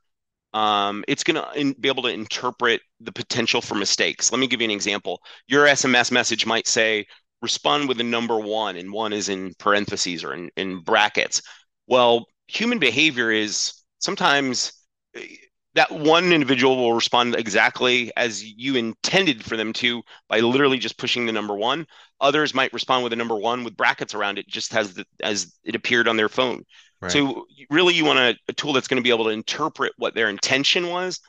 um, 0.54 1.04
it's 1.10 1.24
going 1.26 1.36
to 1.42 1.76
be 1.82 1.90
able 1.90 2.04
to 2.04 2.10
interpret 2.10 2.82
the 3.02 3.12
potential 3.12 3.62
for 3.62 3.76
mistakes. 3.76 4.32
Let 4.32 4.40
me 4.40 4.48
give 4.48 4.62
you 4.62 4.66
an 4.66 4.72
example. 4.72 5.22
Your 5.48 5.68
SMS 5.68 6.12
message 6.12 6.46
might 6.46 6.68
say, 6.68 7.08
respond 7.42 7.90
with 7.90 7.98
the 7.98 8.04
number 8.06 8.40
one, 8.40 8.78
and 8.78 8.94
one 8.94 9.12
is 9.12 9.28
in 9.28 9.54
parentheses 9.60 10.24
or 10.24 10.34
in, 10.34 10.50
in 10.56 10.80
brackets. 10.80 11.42
Well, 11.88 12.28
human 12.48 12.80
behavior 12.80 13.32
is 13.32 13.81
sometimes 14.02 14.74
eh, 15.16 15.26
that 15.74 15.92
one 15.92 16.34
individual 16.34 16.76
will 16.76 16.94
respond 16.94 17.36
exactly 17.36 18.12
as 18.18 18.44
you 18.44 18.76
intended 18.76 19.44
for 19.44 19.56
them 19.56 19.72
to 19.72 20.02
by 20.28 20.42
literally 20.42 20.78
just 20.78 20.98
pushing 20.98 21.26
the 21.26 21.32
number 21.32 21.56
one. 21.56 21.88
Others 22.20 22.54
might 22.54 22.74
respond 22.74 23.04
with 23.04 23.14
a 23.14 23.16
number 23.16 23.38
one 23.38 23.64
with 23.64 23.78
brackets 23.78 24.14
around 24.14 24.38
it, 24.38 24.48
just 24.48 24.76
as 24.76 24.94
the, 24.94 25.06
as 25.24 25.56
it 25.64 25.76
appeared 25.76 26.08
on 26.08 26.18
their 26.18 26.28
phone. 26.28 26.64
Right. 27.02 27.12
So 27.12 27.46
really, 27.70 27.94
you 27.94 28.04
want 28.06 28.20
a, 28.20 28.36
a 28.50 28.54
tool 28.54 28.74
that's 28.74 28.88
going 28.88 29.02
to 29.02 29.04
be 29.04 29.14
able 29.14 29.24
to 29.26 29.32
interpret 29.32 29.94
what 29.98 30.14
their 30.14 30.30
intention 30.30 30.90
was, 30.90 31.20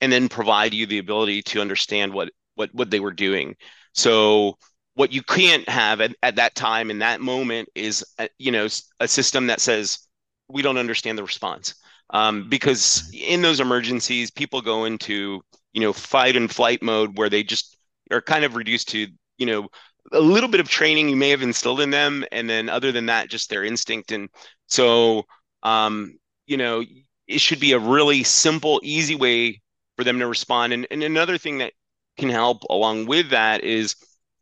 and 0.00 0.10
then 0.10 0.28
provide 0.28 0.74
you 0.74 0.86
the 0.86 0.98
ability 0.98 1.42
to 1.42 1.60
understand 1.60 2.12
what 2.12 2.30
what 2.56 2.70
what 2.74 2.90
they 2.90 3.00
were 3.00 3.12
doing. 3.12 3.54
So 3.94 4.58
what 4.94 5.12
you 5.12 5.22
can't 5.22 5.66
have 5.68 6.00
at, 6.00 6.14
at 6.22 6.36
that 6.36 6.54
time 6.54 6.90
in 6.90 6.98
that 6.98 7.20
moment 7.20 7.68
is 7.74 8.04
a, 8.18 8.24
uh, 8.24 8.28
you 8.38 8.50
know 8.50 8.66
a 8.98 9.06
system 9.08 9.46
that 9.46 9.60
says 9.60 10.00
we 10.48 10.60
don't 10.60 10.76
understand 10.76 11.16
the 11.16 11.22
response 11.22 11.76
um, 12.12 12.48
because 12.48 13.10
in 13.12 13.42
those 13.42 13.60
emergencies, 13.60 14.30
people 14.30 14.60
go 14.60 14.84
into 14.84 15.42
you 15.72 15.80
know 15.80 15.92
fight 15.92 16.36
and 16.36 16.50
flight 16.50 16.82
mode 16.82 17.16
where 17.18 17.30
they 17.30 17.42
just 17.42 17.76
are 18.10 18.22
kind 18.22 18.44
of 18.44 18.54
reduced 18.54 18.90
to 18.90 19.08
you 19.38 19.46
know 19.46 19.68
a 20.12 20.20
little 20.20 20.48
bit 20.48 20.60
of 20.60 20.68
training 20.68 21.08
you 21.08 21.16
may 21.16 21.30
have 21.30 21.42
instilled 21.42 21.80
in 21.80 21.90
them, 21.90 22.24
and 22.32 22.48
then 22.48 22.68
other 22.68 22.92
than 22.92 23.06
that, 23.06 23.30
just 23.30 23.48
their 23.48 23.64
instinct. 23.64 24.12
And 24.12 24.28
so, 24.66 25.24
um, 25.62 26.18
you 26.46 26.56
know, 26.56 26.84
it 27.26 27.40
should 27.40 27.60
be 27.60 27.72
a 27.72 27.78
really 27.78 28.22
simple, 28.24 28.80
easy 28.82 29.14
way 29.14 29.60
for 29.96 30.04
them 30.04 30.18
to 30.18 30.26
respond. 30.26 30.72
And, 30.72 30.86
and 30.90 31.02
another 31.02 31.38
thing 31.38 31.58
that 31.58 31.72
can 32.18 32.28
help 32.28 32.62
along 32.68 33.06
with 33.06 33.30
that 33.30 33.64
is 33.64 33.94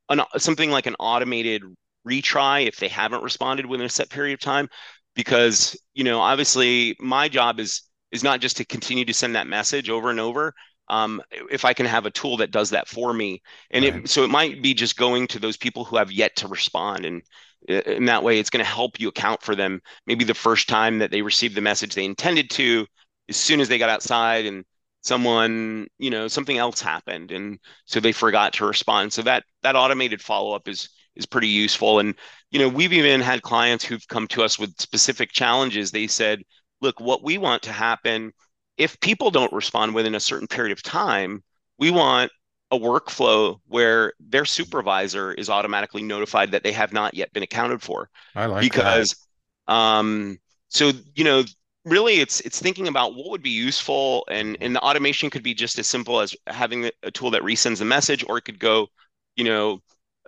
an, 0.08 0.22
something 0.38 0.70
like 0.70 0.86
an 0.86 0.96
automated 0.98 1.62
retry 2.08 2.66
if 2.66 2.76
they 2.76 2.88
haven't 2.88 3.22
responded 3.22 3.66
within 3.66 3.86
a 3.86 3.90
set 3.90 4.08
period 4.08 4.34
of 4.34 4.40
time 4.40 4.68
because 5.14 5.76
you 5.94 6.04
know 6.04 6.20
obviously 6.20 6.96
my 7.00 7.28
job 7.28 7.60
is 7.60 7.82
is 8.12 8.24
not 8.24 8.40
just 8.40 8.56
to 8.56 8.64
continue 8.64 9.04
to 9.04 9.14
send 9.14 9.34
that 9.34 9.46
message 9.46 9.88
over 9.88 10.10
and 10.10 10.20
over 10.20 10.52
um, 10.90 11.22
if 11.50 11.64
I 11.64 11.72
can 11.72 11.86
have 11.86 12.04
a 12.04 12.10
tool 12.10 12.36
that 12.38 12.50
does 12.50 12.70
that 12.70 12.88
for 12.88 13.14
me. 13.14 13.40
And 13.70 13.84
right. 13.84 13.94
it, 13.94 14.10
so 14.10 14.24
it 14.24 14.30
might 14.30 14.60
be 14.60 14.74
just 14.74 14.96
going 14.96 15.28
to 15.28 15.38
those 15.38 15.56
people 15.56 15.84
who 15.84 15.96
have 15.96 16.10
yet 16.10 16.34
to 16.36 16.48
respond. 16.48 17.06
And 17.06 17.22
in 17.68 18.06
that 18.06 18.24
way, 18.24 18.40
it's 18.40 18.50
going 18.50 18.64
to 18.64 18.70
help 18.70 18.98
you 18.98 19.08
account 19.08 19.40
for 19.40 19.54
them. 19.54 19.80
Maybe 20.06 20.24
the 20.24 20.34
first 20.34 20.68
time 20.68 20.98
that 20.98 21.12
they 21.12 21.22
received 21.22 21.54
the 21.54 21.60
message 21.60 21.94
they 21.94 22.04
intended 22.04 22.50
to, 22.50 22.86
as 23.28 23.36
soon 23.36 23.60
as 23.60 23.68
they 23.68 23.78
got 23.78 23.88
outside 23.88 24.46
and 24.46 24.64
someone, 25.02 25.86
you 25.98 26.10
know, 26.10 26.26
something 26.26 26.58
else 26.58 26.80
happened. 26.80 27.30
And 27.30 27.60
so 27.84 28.00
they 28.00 28.12
forgot 28.12 28.52
to 28.54 28.66
respond. 28.66 29.12
So 29.12 29.22
that, 29.22 29.44
that 29.62 29.76
automated 29.76 30.20
follow-up 30.20 30.66
is, 30.66 30.88
is 31.16 31.26
pretty 31.26 31.48
useful. 31.48 31.98
And, 31.98 32.14
you 32.50 32.58
know, 32.58 32.68
we've 32.68 32.92
even 32.92 33.20
had 33.20 33.42
clients 33.42 33.84
who've 33.84 34.06
come 34.08 34.26
to 34.28 34.42
us 34.42 34.58
with 34.58 34.80
specific 34.80 35.32
challenges. 35.32 35.90
They 35.90 36.06
said, 36.06 36.42
look, 36.80 37.00
what 37.00 37.22
we 37.22 37.38
want 37.38 37.62
to 37.62 37.72
happen 37.72 38.32
if 38.80 38.98
people 39.00 39.30
don't 39.30 39.52
respond 39.52 39.94
within 39.94 40.14
a 40.14 40.20
certain 40.20 40.48
period 40.48 40.72
of 40.72 40.82
time, 40.82 41.44
we 41.78 41.90
want 41.90 42.32
a 42.70 42.78
workflow 42.78 43.58
where 43.66 44.14
their 44.18 44.46
supervisor 44.46 45.32
is 45.34 45.50
automatically 45.50 46.02
notified 46.02 46.50
that 46.52 46.62
they 46.62 46.72
have 46.72 46.92
not 46.92 47.12
yet 47.12 47.30
been 47.34 47.42
accounted 47.42 47.82
for. 47.82 48.08
I 48.34 48.46
like 48.46 48.62
because, 48.62 49.14
that. 49.68 49.74
um, 49.74 50.38
so 50.68 50.92
you 51.14 51.24
know, 51.24 51.44
really, 51.84 52.20
it's 52.20 52.40
it's 52.40 52.58
thinking 52.58 52.88
about 52.88 53.14
what 53.14 53.28
would 53.30 53.42
be 53.42 53.50
useful, 53.50 54.24
and 54.30 54.56
and 54.62 54.74
the 54.74 54.80
automation 54.80 55.28
could 55.28 55.42
be 55.42 55.52
just 55.52 55.78
as 55.78 55.86
simple 55.86 56.18
as 56.20 56.34
having 56.46 56.90
a 57.02 57.10
tool 57.10 57.30
that 57.32 57.42
resends 57.42 57.80
the 57.80 57.84
message, 57.84 58.24
or 58.26 58.38
it 58.38 58.46
could 58.46 58.58
go, 58.58 58.86
you 59.36 59.44
know, 59.44 59.82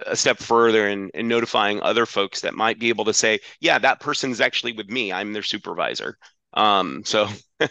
a 0.06 0.16
step 0.16 0.38
further 0.38 0.88
and, 0.88 1.10
and 1.14 1.28
notifying 1.28 1.80
other 1.82 2.06
folks 2.06 2.40
that 2.40 2.54
might 2.54 2.78
be 2.78 2.88
able 2.88 3.04
to 3.04 3.14
say, 3.14 3.40
yeah, 3.60 3.78
that 3.78 4.00
person 4.00 4.30
is 4.30 4.40
actually 4.40 4.72
with 4.72 4.88
me. 4.88 5.12
I'm 5.12 5.32
their 5.32 5.42
supervisor. 5.42 6.18
Um, 6.54 7.02
so 7.04 7.28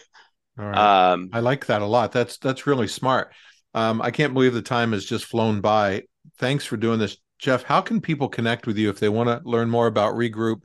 Um, 0.58 1.30
I 1.32 1.40
like 1.40 1.66
that 1.66 1.82
a 1.82 1.86
lot. 1.86 2.12
That's 2.12 2.36
that's 2.38 2.66
really 2.66 2.88
smart. 2.88 3.32
Um, 3.74 4.02
I 4.02 4.10
can't 4.10 4.34
believe 4.34 4.52
the 4.52 4.62
time 4.62 4.92
has 4.92 5.04
just 5.04 5.24
flown 5.24 5.60
by. 5.60 6.02
Thanks 6.38 6.64
for 6.64 6.76
doing 6.76 6.98
this, 6.98 7.16
Jeff. 7.38 7.62
How 7.62 7.80
can 7.80 8.00
people 8.00 8.28
connect 8.28 8.66
with 8.66 8.76
you 8.76 8.90
if 8.90 9.00
they 9.00 9.08
want 9.08 9.28
to 9.28 9.48
learn 9.48 9.70
more 9.70 9.86
about 9.86 10.14
Regroup 10.14 10.62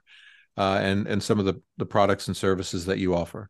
uh, 0.58 0.80
and 0.82 1.08
and 1.08 1.24
some 1.24 1.40
of 1.40 1.46
the 1.46 1.62
the 1.78 1.86
products 1.86 2.28
and 2.28 2.36
services 2.36 2.86
that 2.86 2.98
you 2.98 3.16
offer? 3.16 3.50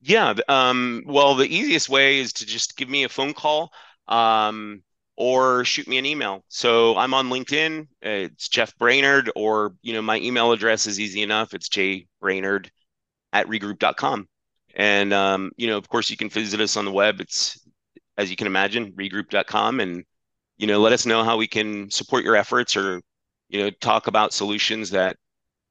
Yeah. 0.00 0.34
Um, 0.48 1.02
well, 1.06 1.34
the 1.34 1.54
easiest 1.54 1.88
way 1.88 2.18
is 2.18 2.32
to 2.34 2.46
just 2.46 2.76
give 2.76 2.88
me 2.88 3.04
a 3.04 3.08
phone 3.08 3.34
call 3.34 3.70
um, 4.06 4.82
or 5.18 5.64
shoot 5.64 5.88
me 5.88 5.98
an 5.98 6.06
email. 6.06 6.44
So 6.48 6.96
I'm 6.96 7.12
on 7.12 7.28
LinkedIn. 7.28 7.88
It's 8.00 8.48
Jeff 8.48 8.72
Brainard, 8.78 9.30
or 9.34 9.74
you 9.82 9.92
know 9.92 10.00
my 10.00 10.18
email 10.20 10.52
address 10.52 10.86
is 10.86 11.00
easy 11.00 11.22
enough. 11.22 11.54
It's 11.54 11.68
jbrainard 11.68 12.70
at 13.32 13.48
regroup.com. 13.48 14.28
And 14.74 15.12
um, 15.12 15.50
you 15.56 15.66
know, 15.66 15.76
of 15.76 15.88
course, 15.88 16.08
you 16.08 16.16
can 16.16 16.30
visit 16.30 16.60
us 16.60 16.76
on 16.76 16.84
the 16.84 16.92
web. 16.92 17.20
It's 17.20 17.58
as 18.16 18.30
you 18.30 18.36
can 18.36 18.46
imagine, 18.46 18.92
regroup.com, 18.92 19.80
and 19.80 20.04
you 20.56 20.68
know, 20.68 20.78
let 20.78 20.92
us 20.92 21.04
know 21.04 21.24
how 21.24 21.36
we 21.36 21.48
can 21.48 21.90
support 21.90 22.22
your 22.24 22.36
efforts, 22.36 22.76
or 22.76 23.02
you 23.48 23.60
know, 23.60 23.70
talk 23.70 24.06
about 24.06 24.32
solutions 24.32 24.90
that 24.90 25.16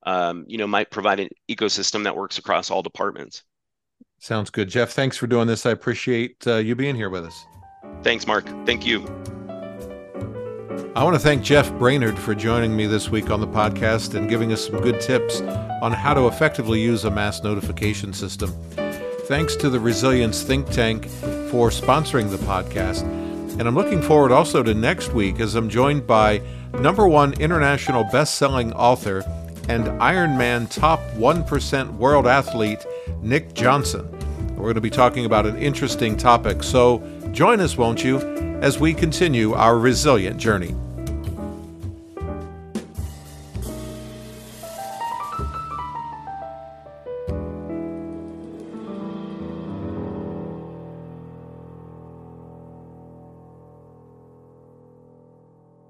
um, 0.06 0.44
you 0.50 0.58
know 0.58 0.68
might 0.68 0.92
provide 0.92 1.22
an 1.22 1.30
ecosystem 1.50 2.04
that 2.04 2.18
works 2.18 2.38
across 2.38 2.70
all 2.70 2.82
departments. 2.82 3.44
Sounds 4.20 4.50
good, 4.50 4.68
Jeff. 4.68 4.92
Thanks 4.92 5.16
for 5.16 5.28
doing 5.28 5.48
this. 5.48 5.66
I 5.66 5.72
appreciate 5.72 6.46
uh, 6.46 6.56
you 6.56 6.76
being 6.76 6.96
here 6.96 7.10
with 7.10 7.24
us. 7.24 7.46
Thanks, 8.04 8.28
Mark. 8.28 8.46
Thank 8.66 8.86
you. 8.86 9.08
I 10.96 11.04
want 11.04 11.16
to 11.16 11.20
thank 11.20 11.44
Jeff 11.44 11.72
Brainard 11.80 12.18
for 12.18 12.36
joining 12.36 12.76
me 12.76 12.86
this 12.88 13.10
week 13.10 13.30
on 13.30 13.40
the 13.40 13.48
podcast 13.48 14.16
and 14.16 14.30
giving 14.30 14.52
us 14.52 14.66
some 14.66 14.80
good 14.82 15.02
tips 15.02 15.42
on 15.82 15.92
how 15.92 16.14
to 16.14 16.28
effectively 16.28 16.80
use 16.80 17.04
a 17.06 17.12
mass 17.12 17.44
notification 17.44 18.14
system. 18.14 18.52
Thanks 19.26 19.56
to 19.58 19.70
the 19.70 19.80
Resilience 19.80 20.44
Think 20.44 20.70
Tank 20.70 21.08
for 21.50 21.70
sponsoring 21.70 22.30
the 22.30 22.38
podcast. 22.38 23.02
And 23.60 23.68
I'm 23.68 23.76
looking 23.76 24.02
forward 24.02 24.32
also 24.32 24.62
to 24.62 24.74
next 24.74 25.14
week 25.14 25.40
as 25.40 25.56
I'm 25.56 25.68
joined 25.70 26.06
by 26.06 26.42
number 26.74 27.08
one 27.08 27.34
international 27.40 28.04
best-selling 28.06 28.72
author 28.74 29.24
and 29.70 29.86
Ironman 30.00 30.70
top 30.70 31.00
1% 31.16 31.94
world 31.98 32.28
athlete, 32.28 32.86
Nick 33.22 33.54
Johnson. 33.54 34.08
We're 34.56 34.64
going 34.64 34.76
to 34.76 34.82
be 34.82 34.90
talking 34.90 35.26
about 35.26 35.46
an 35.46 35.58
interesting 35.58 36.18
topic. 36.18 36.64
So 36.64 37.00
join 37.32 37.60
us, 37.62 37.78
won't 37.78 38.04
you, 38.04 38.20
as 38.62 38.80
we 38.80 38.94
continue 38.94 39.54
our 39.54 39.78
resilient 39.78 40.38
journey. 40.38 40.76